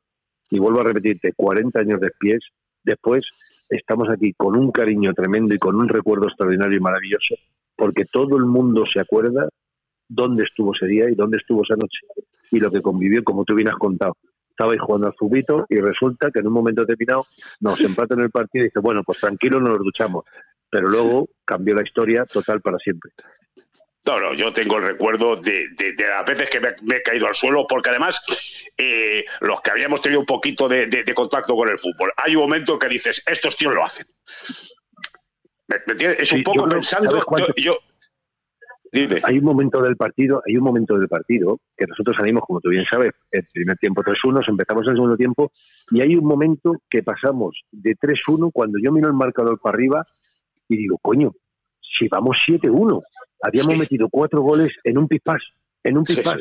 Y 0.52 0.60
vuelvo 0.60 0.82
a 0.82 0.84
repetirte, 0.84 1.34
40 1.34 1.80
años 1.80 2.00
después, 2.00 2.40
después 2.84 3.26
estamos 3.70 4.10
aquí 4.10 4.34
con 4.34 4.56
un 4.56 4.72
cariño 4.72 5.14
tremendo 5.14 5.56
y 5.56 5.58
con 5.58 5.76
un 5.76 5.88
recuerdo 5.88 6.28
extraordinario 6.28 6.78
y 6.78 6.82
maravilloso, 6.82 7.36
porque 7.76 8.06
todo 8.06 8.38
el 8.38 8.46
mundo 8.46 8.84
se 8.86 9.00
acuerda 9.00 9.50
dónde 10.08 10.44
estuvo 10.44 10.76
ese 10.76 10.88
día 10.88 11.10
y 11.10 11.16
dónde 11.16 11.38
estuvo 11.38 11.64
esa 11.64 11.76
noche 11.76 12.00
y 12.52 12.60
lo 12.60 12.70
que 12.70 12.82
convivió, 12.82 13.24
como 13.24 13.46
tú 13.46 13.56
bien 13.56 13.70
has 13.70 13.78
contado. 13.78 14.16
Estabais 14.62 14.80
jugando 14.80 15.08
al 15.08 15.16
fubito 15.16 15.66
y 15.70 15.78
resulta 15.78 16.30
que 16.30 16.38
en 16.38 16.46
un 16.46 16.54
momento 16.54 16.82
determinado 16.82 17.26
nos 17.62 17.80
empatan 17.82 18.20
el 18.20 18.30
partido 18.30 18.64
y 18.64 18.68
dice, 18.68 18.80
bueno, 18.80 19.02
pues 19.04 19.20
tranquilo, 19.20 19.60
nos 19.60 19.80
duchamos. 19.80 20.24
Pero 20.70 20.88
luego 20.88 21.30
cambió 21.44 21.74
la 21.74 21.82
historia 21.82 22.26
total 22.26 22.62
para 22.62 22.78
siempre. 22.78 23.10
No, 24.06 24.20
no, 24.20 24.36
yo 24.36 24.54
tengo 24.54 24.78
el 24.78 24.84
recuerdo 24.84 25.36
de, 25.36 25.70
de, 25.70 25.96
las 26.08 26.24
veces 26.28 26.52
que 26.52 26.60
me, 26.60 26.96
he 26.96 27.02
caído 27.02 27.26
al 27.26 27.34
suelo, 27.34 27.66
porque 27.68 27.90
además 27.90 28.22
eh, 28.78 29.26
los 29.40 29.62
que 29.62 29.72
habíamos 29.72 30.00
tenido 30.00 30.20
un 30.20 30.28
poquito 30.28 30.70
de, 30.70 30.86
de, 30.86 31.14
contacto 31.16 31.56
con 31.56 31.68
el 31.68 31.80
fútbol, 31.80 32.14
hay 32.18 32.36
un 32.36 32.44
momento 32.44 32.78
que 32.78 32.88
dices, 32.88 33.24
estos 33.26 33.58
tíos 33.58 33.74
lo 33.74 33.84
hacen. 33.84 34.06
¿Me, 35.70 35.78
Es 36.20 36.32
un 36.34 36.44
poco 36.44 36.70
pensando, 36.70 37.26
yo, 37.58 37.80
hay 38.92 39.38
un 39.38 39.46
momento 39.46 39.82
del 39.82 39.96
partido, 39.96 40.42
hay 40.46 40.58
un 40.58 40.64
momento 40.64 40.98
del 40.98 41.08
partido 41.08 41.60
que 41.78 41.86
nosotros 41.88 42.16
salimos, 42.18 42.44
como 42.46 42.60
tú 42.60 42.70
bien 42.70 42.86
sabes, 42.90 43.12
el 43.32 43.46
primer 43.54 43.78
tiempo 43.78 44.04
3-1, 44.04 44.44
empezamos 44.50 44.88
el 44.88 44.96
segundo 44.96 45.16
tiempo, 45.16 45.52
y 45.92 46.02
hay 46.02 46.16
un 46.16 46.26
momento 46.26 46.76
que 46.90 47.02
pasamos 47.02 47.62
de 47.72 47.96
3-1 47.96 48.52
cuando 48.52 48.80
yo 48.84 48.92
miro 48.92 49.08
el 49.08 49.14
marcador 49.14 49.60
para 49.60 49.76
arriba 49.76 50.06
y 50.68 50.78
digo, 50.78 50.98
coño, 51.02 51.32
si 51.80 52.08
vamos 52.08 52.38
7-1, 52.48 53.02
habíamos 53.42 53.78
metido 53.78 54.08
cuatro 54.10 54.42
goles 54.42 54.74
en 54.84 54.98
un 54.98 55.08
pispás, 55.08 55.42
en 55.84 55.98
un 55.98 56.04
pispás, 56.04 56.40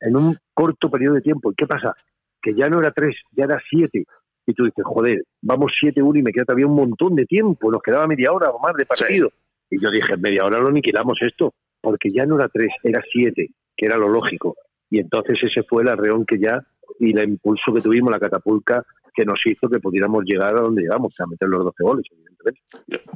en 0.00 0.16
un 0.16 0.36
corto 0.54 0.90
periodo 0.90 1.14
de 1.16 1.22
tiempo. 1.22 1.52
¿Y 1.52 1.54
qué 1.54 1.66
pasa? 1.66 1.94
Que 2.40 2.54
ya 2.54 2.68
no 2.68 2.80
era 2.80 2.92
3, 2.92 3.14
ya 3.32 3.44
era 3.44 3.60
7. 3.68 4.04
Y 4.46 4.54
tú 4.54 4.64
dices, 4.64 4.84
joder, 4.84 5.24
vamos 5.42 5.72
7-1 5.82 6.18
y 6.18 6.22
me 6.22 6.32
queda 6.32 6.46
todavía 6.46 6.66
un 6.66 6.74
montón 6.74 7.14
de 7.14 7.26
tiempo, 7.26 7.70
nos 7.70 7.82
quedaba 7.82 8.06
media 8.06 8.32
hora 8.32 8.50
o 8.50 8.58
más 8.58 8.74
de 8.76 8.86
partido. 8.86 9.30
Y 9.70 9.80
yo 9.80 9.90
dije, 9.90 10.16
media 10.16 10.44
hora 10.44 10.58
lo 10.58 10.68
aniquilamos 10.68 11.18
esto, 11.20 11.52
porque 11.80 12.10
ya 12.10 12.26
no 12.26 12.36
era 12.36 12.48
3, 12.48 12.68
era 12.84 13.02
7, 13.10 13.48
que 13.76 13.86
era 13.86 13.96
lo 13.96 14.08
lógico. 14.08 14.54
Y 14.90 15.00
entonces 15.00 15.38
ese 15.42 15.62
fue 15.62 15.82
el 15.82 15.88
arreón 15.88 16.24
que 16.24 16.38
ya, 16.38 16.60
y 16.98 17.16
el 17.16 17.28
impulso 17.28 17.72
que 17.72 17.80
tuvimos, 17.80 18.10
la 18.10 18.18
catapulta 18.18 18.84
que 19.18 19.24
nos 19.24 19.40
hizo 19.46 19.68
que 19.68 19.80
pudiéramos 19.80 20.24
llegar 20.24 20.56
a 20.56 20.60
donde 20.60 20.82
llegamos, 20.82 21.12
a 21.18 21.26
meter 21.26 21.48
los 21.48 21.64
12 21.64 21.82
goles, 21.82 22.04
evidentemente. 22.12 22.60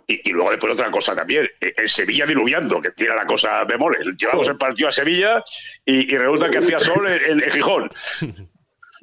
Y, 0.08 0.32
luego 0.32 0.50
después 0.50 0.74
otra 0.74 0.90
cosa 0.90 1.14
también, 1.14 1.44
eh, 1.60 1.72
en 1.76 1.88
Sevilla 1.88 2.26
diluviando, 2.26 2.80
que 2.80 2.90
tiene 2.90 3.14
la 3.14 3.24
cosa 3.24 3.64
de 3.64 3.78
moles. 3.78 4.00
Llevamos 4.18 4.48
el 4.48 4.56
partido 4.56 4.88
a 4.88 4.92
Sevilla 4.92 5.42
y, 5.84 6.08
resulta 6.16 6.50
que 6.50 6.58
hacía 6.58 6.80
sol 6.80 7.06
en, 7.06 7.40
Gijón. 7.40 7.88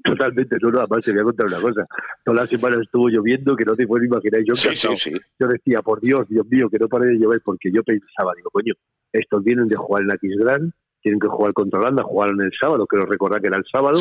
Totalmente, 0.03 0.57
no, 0.61 0.71
no, 0.71 0.79
además 0.79 1.03
se 1.03 1.11
voy 1.11 1.21
a 1.21 1.23
contar 1.23 1.47
una 1.47 1.61
cosa. 1.61 1.85
Toda 2.23 2.41
la 2.41 2.47
semana 2.47 2.81
estuvo 2.81 3.09
lloviendo 3.09 3.55
que 3.55 3.65
no 3.65 3.75
te 3.75 3.85
puedes 3.85 4.07
imaginar. 4.07 4.41
Yo, 4.43 4.53
yo 4.53 5.47
decía, 5.47 5.81
por 5.81 5.99
Dios, 6.01 6.27
Dios 6.29 6.45
mío, 6.47 6.69
que 6.69 6.79
no 6.79 6.87
pare 6.87 7.07
de 7.07 7.19
llover, 7.19 7.41
porque 7.43 7.71
yo 7.71 7.83
pensaba, 7.83 8.33
digo, 8.35 8.49
coño, 8.49 8.73
estos 9.11 9.43
vienen 9.43 9.67
de 9.67 9.75
jugar 9.75 10.03
en 10.03 10.07
la 10.07 10.15
X-Gran, 10.15 10.73
tienen 11.01 11.19
que 11.19 11.27
jugar 11.27 11.53
contra 11.53 11.79
Holanda, 11.79 12.03
jugaron 12.03 12.41
el 12.41 12.51
sábado, 12.59 12.87
quiero 12.87 13.05
recordar 13.05 13.41
que 13.41 13.47
era 13.47 13.57
el 13.57 13.65
sábado, 13.71 13.99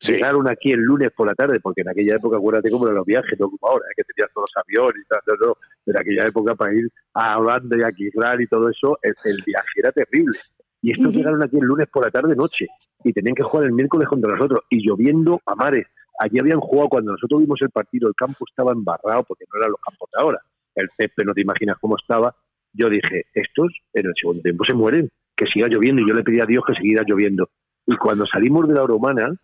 Llegaron 0.00 0.48
aquí 0.48 0.72
el 0.72 0.80
lunes 0.80 1.10
por 1.12 1.26
la 1.26 1.34
tarde, 1.34 1.60
porque 1.60 1.82
en 1.82 1.90
aquella 1.90 2.16
época, 2.16 2.38
acuérdate 2.38 2.70
cómo 2.70 2.86
eran 2.86 2.96
los 2.96 3.06
viajes, 3.06 3.38
no 3.38 3.50
como 3.50 3.68
ahora, 3.68 3.84
¿eh? 3.90 3.94
que 3.96 4.04
tenías 4.04 4.32
todos 4.32 4.48
los 4.48 4.64
aviones 4.64 5.02
y 5.04 5.08
tal, 5.08 5.20
no, 5.26 5.46
no. 5.46 5.56
En 5.86 5.98
aquella 5.98 6.26
época 6.26 6.54
para 6.54 6.74
ir 6.74 6.88
a 7.14 7.38
Holanda 7.38 7.76
y 7.76 7.82
a 7.82 7.92
Kisral 7.92 8.40
y 8.40 8.46
todo 8.46 8.70
eso, 8.70 8.98
el, 9.02 9.42
viaje 9.44 9.68
era 9.76 9.92
terrible. 9.92 10.38
Y 10.82 10.92
estos 10.92 11.12
llegaron 11.12 11.42
aquí 11.42 11.56
el 11.58 11.64
lunes 11.64 11.86
por 11.92 12.04
la 12.04 12.10
tarde, 12.10 12.34
noche, 12.34 12.66
y 13.04 13.12
tenían 13.12 13.34
que 13.34 13.42
jugar 13.42 13.66
el 13.66 13.72
miércoles 13.72 14.08
contra 14.08 14.32
nosotros, 14.32 14.60
y 14.70 14.86
lloviendo 14.86 15.40
a 15.46 15.54
mares. 15.54 15.86
Allí 16.18 16.38
habían 16.38 16.60
jugado, 16.60 16.88
cuando 16.88 17.12
nosotros 17.12 17.40
vimos 17.40 17.60
el 17.62 17.70
partido, 17.70 18.08
el 18.08 18.14
campo 18.14 18.44
estaba 18.48 18.72
embarrado, 18.72 19.24
porque 19.24 19.44
no 19.52 19.60
eran 19.60 19.72
los 19.72 19.80
campos 19.80 20.08
de 20.12 20.22
ahora. 20.22 20.38
El 20.74 20.88
césped, 20.90 21.24
no 21.24 21.34
te 21.34 21.42
imaginas 21.42 21.76
cómo 21.80 21.96
estaba. 21.96 22.34
Yo 22.72 22.88
dije, 22.88 23.24
estos 23.34 23.72
en 23.92 24.06
el 24.06 24.12
segundo 24.20 24.42
tiempo 24.42 24.64
se 24.64 24.74
mueren, 24.74 25.10
que 25.36 25.46
siga 25.46 25.68
lloviendo, 25.68 26.02
y 26.02 26.08
yo 26.08 26.14
le 26.14 26.22
pedí 26.22 26.40
a 26.40 26.46
Dios 26.46 26.64
que 26.66 26.74
siguiera 26.74 27.04
lloviendo. 27.06 27.48
Y 27.86 27.96
cuando 27.96 28.26
salimos 28.26 28.68
de 28.68 28.74
la 28.74 28.86
Romana, 28.86 29.34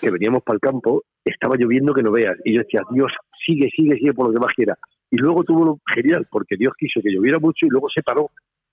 que 0.00 0.10
veníamos 0.10 0.42
para 0.42 0.56
el 0.56 0.60
campo, 0.60 1.02
estaba 1.24 1.56
lloviendo 1.56 1.94
que 1.94 2.02
no 2.02 2.12
veas. 2.12 2.36
Y 2.44 2.54
yo 2.54 2.62
decía, 2.62 2.82
Dios, 2.90 3.12
sigue, 3.44 3.70
sigue, 3.74 3.96
sigue 3.96 4.12
por 4.12 4.26
lo 4.26 4.32
que 4.32 4.40
más 4.40 4.54
quiera. 4.54 4.76
Y 5.10 5.16
luego 5.16 5.44
tuvo 5.44 5.64
lo 5.64 5.78
genial, 5.94 6.26
porque 6.30 6.56
Dios 6.56 6.72
quiso 6.78 7.00
que 7.02 7.12
lloviera 7.12 7.38
mucho 7.38 7.66
y 7.66 7.68
luego 7.68 7.88
se 7.94 8.02
paró. 8.02 8.30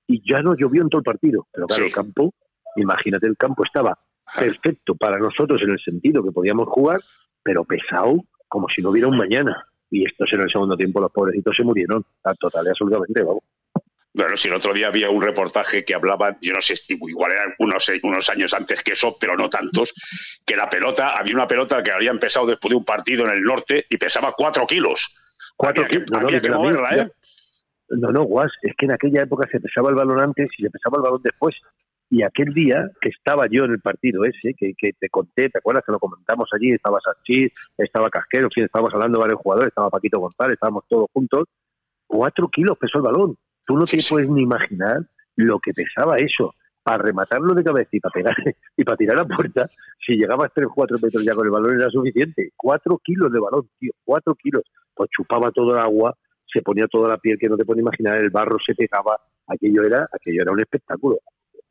Y 0.10 0.22
ya 0.28 0.42
no 0.42 0.56
llovió 0.56 0.82
en 0.82 0.90
todo 0.90 1.00
el 1.00 1.06
partido. 1.06 1.48
Pero 1.54 1.68
claro, 1.68 1.86
el 1.86 1.94
campo, 1.94 2.34
imagínate, 2.76 3.28
el 3.28 3.38
campo 3.38 3.64
estaba 3.64 3.98
perfecto 4.38 4.96
para 4.96 5.20
nosotros 5.20 5.62
en 5.62 5.70
el 5.70 5.80
sentido 5.80 6.24
que 6.24 6.32
podíamos 6.32 6.68
jugar, 6.68 7.00
pero 7.44 7.64
pesado 7.64 8.24
como 8.48 8.68
si 8.76 8.82
no 8.82 8.90
hubiera 8.90 9.08
un 9.08 9.18
mañana. 9.18 9.66
Y 9.92 10.06
estos 10.06 10.28
en 10.34 10.42
el 10.42 10.52
segundo 10.52 10.76
tiempo, 10.76 11.00
los 11.00 11.12
pobrecitos 11.12 11.56
se 11.56 11.64
murieron, 11.64 12.04
total 12.40 12.66
y 12.66 12.70
absolutamente, 12.70 13.22
vamos. 13.22 13.44
Bueno, 14.12 14.36
si 14.36 14.48
el 14.48 14.56
otro 14.56 14.74
día 14.74 14.88
había 14.88 15.10
un 15.10 15.22
reportaje 15.22 15.86
que 15.86 15.94
hablaba, 15.94 16.36
yo 16.42 16.54
no 16.54 16.62
sé, 16.62 16.74
igual 16.90 17.32
eran 17.32 17.54
unos, 17.60 17.86
unos 18.02 18.30
años 18.30 18.54
antes 18.54 18.82
que 18.82 18.94
eso, 18.94 19.16
pero 19.20 19.38
no 19.38 19.50
tantos, 19.50 19.94
que 20.46 20.56
la 20.56 20.68
pelota, 20.68 21.16
había 21.16 21.36
una 21.36 21.48
pelota 21.48 21.84
que 21.84 21.92
había 21.92 22.10
empezado 22.10 22.48
después 22.48 22.72
de 22.72 22.78
un 22.78 22.86
partido 22.86 23.26
en 23.26 23.34
el 23.36 23.44
norte 23.44 23.86
y 23.88 23.98
pesaba 23.98 24.34
cuatro 24.36 24.66
kilos. 24.66 25.16
Cuatro 25.56 25.86
kilos. 25.88 26.10
No, 26.12 26.22
no, 26.22 26.90
¿eh? 26.90 27.12
No, 27.92 28.12
no, 28.12 28.24
Guas, 28.24 28.52
es 28.62 28.76
que 28.78 28.86
en 28.86 28.92
aquella 28.92 29.24
época 29.24 29.48
se 29.52 29.60
pesaba 29.60 29.90
el 29.90 29.96
balón 29.96 30.22
antes 30.22 30.50
y 30.58 30.64
se 30.64 30.70
pesaba 30.70 30.98
el 30.98 31.04
balón 31.04 31.22
después. 31.24 31.56
Y 32.12 32.24
aquel 32.24 32.54
día 32.54 32.90
que 33.02 33.10
estaba 33.10 33.46
yo 33.50 33.66
en 33.66 33.72
el 33.72 33.82
partido 33.82 34.24
ese, 34.26 34.56
que, 34.58 34.74
que 34.76 34.94
te 34.94 35.10
conté, 35.10 35.50
¿te 35.50 35.60
acuerdas 35.60 35.84
que 35.86 35.92
lo 35.92 36.00
comentamos 36.00 36.50
allí? 36.54 36.72
Estaba 36.72 37.00
Sanchís, 37.02 37.52
estaba 37.78 38.10
Casquero, 38.10 38.46
en 38.46 38.52
fin, 38.52 38.64
estábamos 38.64 38.94
hablando 38.94 39.20
de 39.20 39.24
varios 39.24 39.42
jugadores, 39.42 39.70
estaba 39.70 39.92
Paquito 39.92 40.20
González, 40.20 40.54
estábamos 40.54 40.86
todos 40.88 41.08
juntos. 41.14 41.46
Cuatro 42.08 42.48
kilos 42.48 42.78
pesó 42.80 42.98
el 42.98 43.04
balón. 43.04 43.38
Tú 43.66 43.78
no 43.78 43.86
te 43.86 44.00
puedes 44.10 44.28
ni 44.28 44.42
imaginar 44.42 45.02
lo 45.36 45.60
que 45.60 45.72
pesaba 45.72 46.18
eso. 46.18 46.56
Para 46.82 47.04
rematarlo 47.04 47.54
de 47.54 47.64
cabeza 47.64 47.90
y 47.92 48.00
para 48.00 48.14
pegar 48.14 48.36
y 48.78 48.84
para 48.84 48.98
tirar 48.98 49.18
la 49.18 49.26
puerta, 49.26 49.68
si 50.04 50.14
llegabas 50.16 50.52
3 50.56 50.68
o 50.68 50.74
4 50.74 50.98
metros 51.00 51.24
ya 51.24 51.36
con 51.36 51.46
el 51.46 51.52
balón 51.52 51.80
era 51.80 51.90
suficiente. 51.92 52.52
4 52.56 53.00
kilos 53.04 53.32
de 53.32 53.40
balón, 53.40 53.70
tío, 53.78 53.92
4 54.06 54.34
kilos. 54.36 54.64
Pues 54.96 55.12
chupaba 55.12 55.52
todo 55.52 55.74
el 55.74 55.80
agua, 55.80 56.18
se 56.52 56.62
ponía 56.62 56.88
toda 56.88 57.10
la 57.10 57.18
piel 57.18 57.38
que 57.40 57.48
no 57.48 57.58
te 57.58 57.66
puedes 57.66 57.82
imaginar, 57.82 58.18
el 58.18 58.30
barro 58.30 58.58
se 58.66 58.76
pegaba. 58.76 59.20
Aquello 59.48 59.84
era, 59.84 60.08
aquello 60.12 60.42
era 60.42 60.52
un 60.52 60.60
espectáculo. 60.60 61.20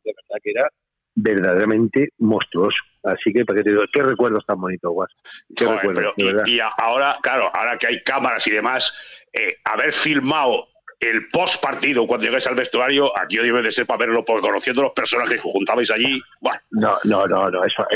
De 0.04 0.12
verdad 0.14 0.40
que 0.42 0.50
era 0.50 0.68
verdaderamente 1.14 2.10
monstruoso. 2.18 2.78
Así 3.02 3.32
que, 3.32 3.44
para 3.44 3.58
que 3.58 3.64
te 3.64 3.70
digo, 3.70 3.82
qué 3.92 4.02
recuerdos 4.02 4.44
tan 4.46 4.60
bonitos, 4.60 4.92
Guas. 4.92 5.10
Qué 5.54 5.66
recuerdos, 5.66 6.14
y, 6.16 6.60
ahora, 6.78 7.18
claro, 7.22 7.50
ahora 7.54 7.76
que 7.76 7.88
hay 7.88 8.02
cámaras 8.02 8.46
y 8.46 8.50
demás, 8.50 8.92
eh, 9.32 9.56
haber 9.64 9.92
filmado 9.92 10.68
el 11.00 11.28
post 11.28 11.62
partido, 11.62 12.06
cuando 12.06 12.26
llegáis 12.26 12.46
al 12.48 12.56
vestuario, 12.56 13.16
aquí 13.16 13.36
yo 13.36 13.42
debe 13.42 13.62
de 13.62 13.70
ser 13.70 13.86
para 13.86 14.06
verlo, 14.06 14.24
porque 14.24 14.46
conociendo 14.46 14.82
los 14.82 14.92
personajes 14.92 15.40
que 15.40 15.50
juntabais 15.50 15.90
allí. 15.90 16.20
Bueno. 16.40 16.60
No, 16.72 16.96
no, 17.04 17.26
no, 17.26 17.50
no. 17.50 17.64
Eso, 17.64 17.86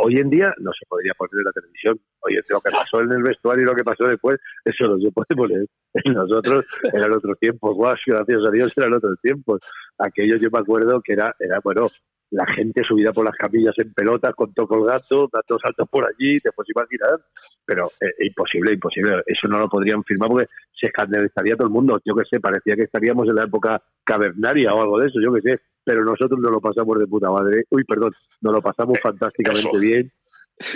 hoy 0.00 0.16
en 0.16 0.28
día 0.28 0.52
no 0.58 0.72
se 0.72 0.84
podría 0.86 1.14
poner 1.14 1.38
en 1.38 1.44
la 1.44 1.52
televisión. 1.52 2.00
Oye, 2.20 2.40
lo 2.48 2.60
que 2.60 2.70
pasó 2.70 3.00
en 3.00 3.12
el 3.12 3.22
vestuario 3.22 3.62
y 3.62 3.66
lo 3.66 3.74
que 3.74 3.84
pasó 3.84 4.04
después, 4.04 4.40
eso 4.64 4.88
no 4.88 4.98
se 4.98 5.12
puede 5.12 5.36
poner. 5.36 5.66
Nosotros 6.04 6.64
eran 6.92 7.12
otros 7.12 7.38
tiempos, 7.38 7.76
guau, 7.76 7.94
gracias 8.06 8.44
a 8.46 8.50
Dios 8.50 8.72
eran 8.76 8.94
otros 8.94 9.18
tiempos. 9.22 9.60
Aquello 9.98 10.36
yo 10.36 10.48
me 10.50 10.58
acuerdo 10.58 11.00
que 11.00 11.12
era, 11.12 11.34
era 11.38 11.60
bueno, 11.62 11.88
la 12.30 12.46
gente 12.46 12.82
subida 12.86 13.12
por 13.12 13.24
las 13.24 13.36
capillas 13.36 13.74
en 13.78 13.92
pelotas 13.92 14.34
con 14.34 14.52
todo 14.52 14.66
colgando, 14.66 15.28
dando 15.32 15.58
saltos 15.60 15.88
por 15.88 16.04
allí, 16.04 16.40
te 16.40 16.52
puedes 16.52 16.70
imaginar, 16.70 17.20
pero 17.64 17.90
eh, 18.00 18.26
imposible, 18.26 18.74
imposible, 18.74 19.22
eso 19.26 19.48
no 19.48 19.58
lo 19.58 19.68
podrían 19.68 20.04
firmar 20.04 20.28
porque 20.28 20.48
se 20.78 20.86
escandalizaría 20.86 21.56
todo 21.56 21.68
el 21.68 21.72
mundo, 21.72 22.00
yo 22.04 22.14
que 22.14 22.24
sé, 22.30 22.40
parecía 22.40 22.76
que 22.76 22.82
estaríamos 22.82 23.28
en 23.28 23.36
la 23.36 23.44
época 23.44 23.82
cavernaria 24.04 24.74
o 24.74 24.82
algo 24.82 24.98
de 24.98 25.08
eso, 25.08 25.20
yo 25.20 25.32
que 25.32 25.40
sé, 25.40 25.62
pero 25.84 26.04
nosotros 26.04 26.38
no 26.38 26.50
lo 26.50 26.60
pasamos 26.60 26.98
de 26.98 27.06
puta 27.06 27.30
madre, 27.30 27.64
uy, 27.70 27.84
perdón, 27.84 28.12
nos 28.42 28.52
lo 28.52 28.60
pasamos 28.60 28.98
fantásticamente 29.02 29.78
bien 29.78 30.12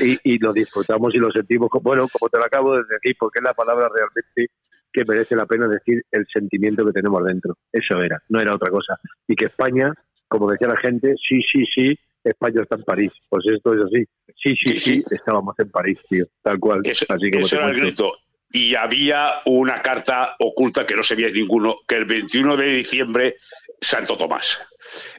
y, 0.01 0.19
y 0.25 0.39
lo 0.39 0.53
disfrutamos 0.53 1.15
y 1.15 1.19
lo 1.19 1.31
sentimos, 1.31 1.69
bueno, 1.83 2.07
como 2.11 2.31
te 2.31 2.39
lo 2.39 2.47
acabo 2.47 2.77
de 2.77 2.85
decir, 2.89 3.15
porque 3.19 3.41
es 3.41 3.45
la 3.45 3.55
palabra 3.55 3.89
realmente 3.95 4.53
que 4.91 5.05
merece 5.07 5.35
la 5.35 5.47
pena 5.47 5.67
decir 5.69 6.03
el 6.11 6.27
sentimiento 6.33 6.85
que 6.85 6.93
tenemos 6.93 7.25
dentro, 7.25 7.57
eso 7.73 8.01
era, 8.01 8.23
no 8.29 8.41
era 8.41 8.55
otra 8.55 8.71
cosa, 8.71 8.99
y 9.27 9.35
que 9.35 9.47
España 9.47 9.93
como 10.33 10.51
decía 10.51 10.67
la 10.67 10.79
gente, 10.79 11.15
sí, 11.29 11.43
sí, 11.43 11.67
sí, 11.67 11.99
España 12.25 12.63
está 12.63 12.77
en 12.77 12.85
París. 12.85 13.13
Pues 13.29 13.45
esto 13.55 13.75
es 13.75 13.81
así. 13.83 14.05
Sí, 14.35 14.57
sí, 14.57 14.79
sí, 14.79 15.05
estábamos 15.11 15.55
en 15.59 15.71
París, 15.71 15.99
tío. 16.09 16.25
Tal 16.41 16.59
cual. 16.59 16.81
Eso, 16.85 17.05
así 17.07 17.31
como 17.31 17.47
era 17.47 17.69
el 17.69 17.77
grito. 17.77 18.15
Y 18.51 18.75
había 18.75 19.43
una 19.45 19.83
carta 19.83 20.37
oculta 20.39 20.87
que 20.87 20.97
no 20.97 21.03
se 21.03 21.17
veía 21.17 21.31
ninguno, 21.31 21.81
que 21.87 21.97
el 21.97 22.07
21 22.07 22.57
de 22.57 22.65
diciembre, 22.65 23.37
Santo 23.79 24.17
Tomás. 24.17 24.59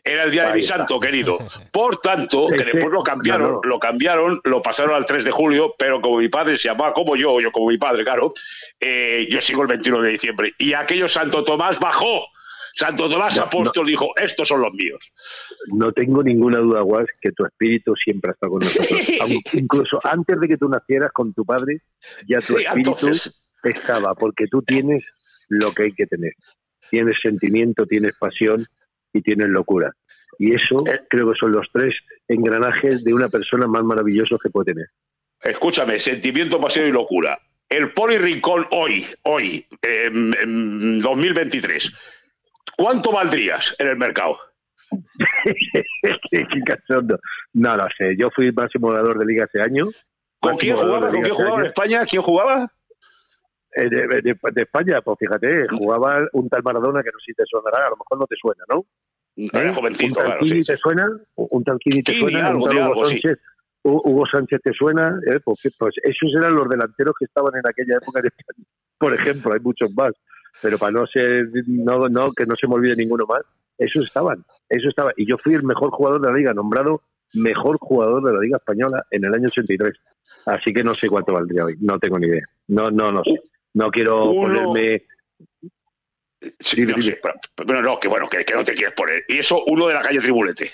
Era 0.04 0.24
el 0.24 0.32
día 0.32 0.48
de 0.48 0.56
mi 0.56 0.64
santo, 0.64 1.00
querido. 1.00 1.38
Por 1.72 1.98
tanto, 1.98 2.48
que 2.48 2.64
después 2.64 2.92
lo 2.92 3.04
cambiaron, 3.04 3.60
lo 3.64 3.80
cambiaron, 3.80 4.42
lo 4.44 4.64
pasaron 4.64 4.96
al 4.96 5.06
3 5.06 5.26
de 5.26 5.32
julio, 5.32 5.76
pero 5.78 6.02
como 6.02 6.18
mi 6.18 6.30
padre 6.30 6.58
se 6.58 6.70
llamaba 6.70 6.94
como 6.94 7.16
yo, 7.16 7.40
yo 7.40 7.52
como 7.52 7.70
mi 7.70 7.78
padre, 7.78 8.04
claro, 8.04 8.34
eh, 8.80 9.28
yo 9.30 9.42
sigo 9.42 9.62
el 9.62 9.68
21 9.68 10.02
de 10.02 10.10
diciembre. 10.10 10.54
Y 10.58 10.74
aquello 10.74 11.08
Santo 11.08 11.44
Tomás 11.44 11.80
bajó 11.80 12.33
Santo 12.76 13.08
Tomás 13.08 13.38
Apóstol 13.38 13.86
dijo, 13.86 14.12
estos 14.20 14.48
son 14.48 14.62
los 14.62 14.74
míos. 14.74 15.14
No 15.76 15.92
tengo 15.92 16.24
ninguna 16.24 16.58
duda, 16.58 16.82
Guas, 16.82 17.06
que 17.22 17.32
tu 17.32 17.46
espíritu 17.46 17.94
siempre 17.96 18.32
estado 18.32 18.54
con 18.54 18.62
nosotros. 18.62 19.08
incluso 19.54 20.00
antes 20.04 20.40
de 20.40 20.48
que 20.48 20.58
tú 20.58 20.68
nacieras 20.68 21.12
con 21.12 21.34
tu 21.36 21.46
padre, 21.46 21.82
ya 22.28 22.40
tu 22.40 22.58
espíritu 22.58 22.96
estaba, 23.64 24.16
porque 24.16 24.48
tú 24.48 24.64
tienes 24.64 25.04
lo 25.50 25.72
que 25.72 25.84
hay 25.84 25.92
que 25.92 26.08
tener. 26.08 26.34
Tienes 26.90 27.16
sentimiento, 27.22 27.86
tienes 27.86 28.14
pasión 28.18 28.66
y 29.14 29.22
tienes 29.22 29.50
locura. 29.50 29.92
Y 30.40 30.56
eso 30.56 30.84
Eh. 30.88 31.02
creo 31.08 31.32
que 31.32 31.38
son 31.40 31.52
los 31.52 31.68
tres 31.72 31.94
engranajes 32.28 33.04
de 33.04 33.14
una 33.14 33.30
persona 33.30 33.68
más 33.68 33.84
maravillosos 33.84 34.40
que 34.42 34.50
puede 34.50 34.74
tener. 34.74 34.88
Escúchame, 35.42 36.00
sentimiento, 36.00 36.60
pasión 36.60 36.88
y 36.88 36.92
locura. 36.92 37.40
El 37.70 37.92
Poli 37.92 38.18
Rincón 38.18 38.66
hoy, 38.72 39.06
hoy, 39.24 39.66
en, 39.82 40.34
en 40.42 41.00
2023, 41.00 41.92
¿cuánto 42.78 43.12
valdrías 43.12 43.76
en 43.80 43.88
el 43.88 43.98
mercado? 43.98 44.38
No 47.54 47.76
lo 47.76 47.86
sé. 47.98 48.16
Yo 48.18 48.30
fui 48.32 48.52
máximo 48.52 48.88
goleador 48.88 49.20
de 49.20 49.26
liga 49.26 49.46
ese 49.46 49.62
año. 49.62 49.88
¿Con 50.40 50.58
quién 50.58 50.76
jugaba? 50.76 51.08
de 51.08 51.14
¿Con 51.14 51.22
quién 51.24 51.36
jugaba 51.36 51.60
en. 51.60 51.66
España? 51.68 52.06
¿Quién 52.06 52.22
jugaba? 52.22 52.72
Eh, 53.76 53.90
De, 53.90 54.08
de- 54.22 54.22
de 54.52 54.62
España, 54.62 55.02
pues 55.02 55.18
fíjate, 55.20 55.68
jugaba 55.70 56.28
un 56.34 56.50
tal 56.50 56.62
Maradona 56.64 57.02
que 57.02 57.10
no 57.12 57.20
sé 57.20 57.26
si 57.28 57.34
te 57.34 57.44
sonará, 57.50 57.88
a 57.88 57.90
lo 57.90 57.98
mejor 57.98 58.20
no 58.20 58.28
te 58.28 58.36
suena, 58.36 58.64
¿no? 58.70 58.86
Era 59.36 59.72
¿Eh? 59.72 59.74
jovencito, 59.74 60.08
¿Un 60.10 60.14
tal 60.14 60.26
claro. 60.26 60.40
Kini 60.42 60.52
sí, 60.58 60.64
sí. 60.64 60.72
te 60.74 60.78
suena? 60.78 61.08
¿Un 61.36 61.64
tal 61.64 61.78
Kini 61.80 62.04
te 62.04 62.14
suena? 62.20 62.48
algo, 62.50 62.64
¿Un 62.64 62.70
tal 62.70 62.76
de 62.76 62.82
Hugo 62.84 62.92
algo, 62.94 63.06
sí. 63.06 63.20
Sánchez? 63.22 63.40
Hu- 63.84 64.02
Hugo 64.06 64.26
Sánchez 64.32 64.62
te 64.64 64.74
suena? 64.74 65.20
Eh, 65.28 65.40
Pues, 65.44 65.60
pues 65.80 65.96
esos 66.04 66.36
eran 66.40 66.54
los 66.56 66.70
delanteros 66.70 67.16
que 67.18 67.26
estaban 67.26 67.52
en 67.56 67.62
aquella 67.68 67.98
época 67.98 68.20
en 68.20 68.28
España. 68.28 68.68
Por 69.00 69.14
ejemplo, 69.16 69.54
hay 69.54 69.60
muchos 69.60 69.92
más, 69.96 70.14
pero 70.64 70.80
para 70.80 70.92
no 70.94 71.06
ser, 71.06 71.46
no, 71.68 72.10
no, 72.10 72.32
que 72.32 72.46
no 72.48 72.56
se 72.56 72.68
me 72.68 72.74
olvide 72.76 72.96
ninguno 72.96 73.26
más, 73.28 73.42
esos 73.78 74.06
estaban, 74.08 74.44
esos 74.70 74.90
estaban. 74.90 75.14
Y 75.18 75.28
yo 75.28 75.38
fui 75.38 75.54
el 75.54 75.64
mejor 75.64 75.92
jugador 75.92 76.22
de 76.22 76.32
la 76.32 76.38
liga, 76.38 76.54
nombrado 76.54 77.02
mejor 77.34 77.78
jugador 77.80 78.24
de 78.24 78.34
la 78.34 78.40
liga 78.40 78.58
española 78.58 79.06
en 79.12 79.26
el 79.26 79.34
año 79.34 79.46
83. 79.48 79.94
Así 80.46 80.74
que 80.74 80.84
no 80.84 80.96
sé 80.96 81.08
cuánto 81.10 81.34
valdría 81.34 81.66
hoy, 81.66 81.76
no 81.82 82.00
tengo 82.00 82.18
ni 82.18 82.28
idea. 82.28 82.46
No, 82.68 82.90
no, 82.90 83.12
no 83.12 83.24
sé. 83.24 83.42
No 83.74 83.92
quiero 83.92 84.24
Uno- 84.32 84.42
ponerme 84.54 85.04
Sí, 86.60 86.82
no, 86.86 87.02
sí, 87.02 87.14
pero 87.56 87.82
no, 87.82 87.98
que 88.00 88.10
bueno, 88.10 88.28
que, 88.30 88.44
que 88.44 88.54
no 88.54 88.66
te 88.66 88.74
quieres 88.74 88.94
poner. 88.96 89.24
Y 89.30 89.38
eso, 89.40 89.64
uno 89.66 89.88
de 89.88 89.94
la 89.94 90.02
calle 90.02 90.20
Tribulete. 90.20 90.70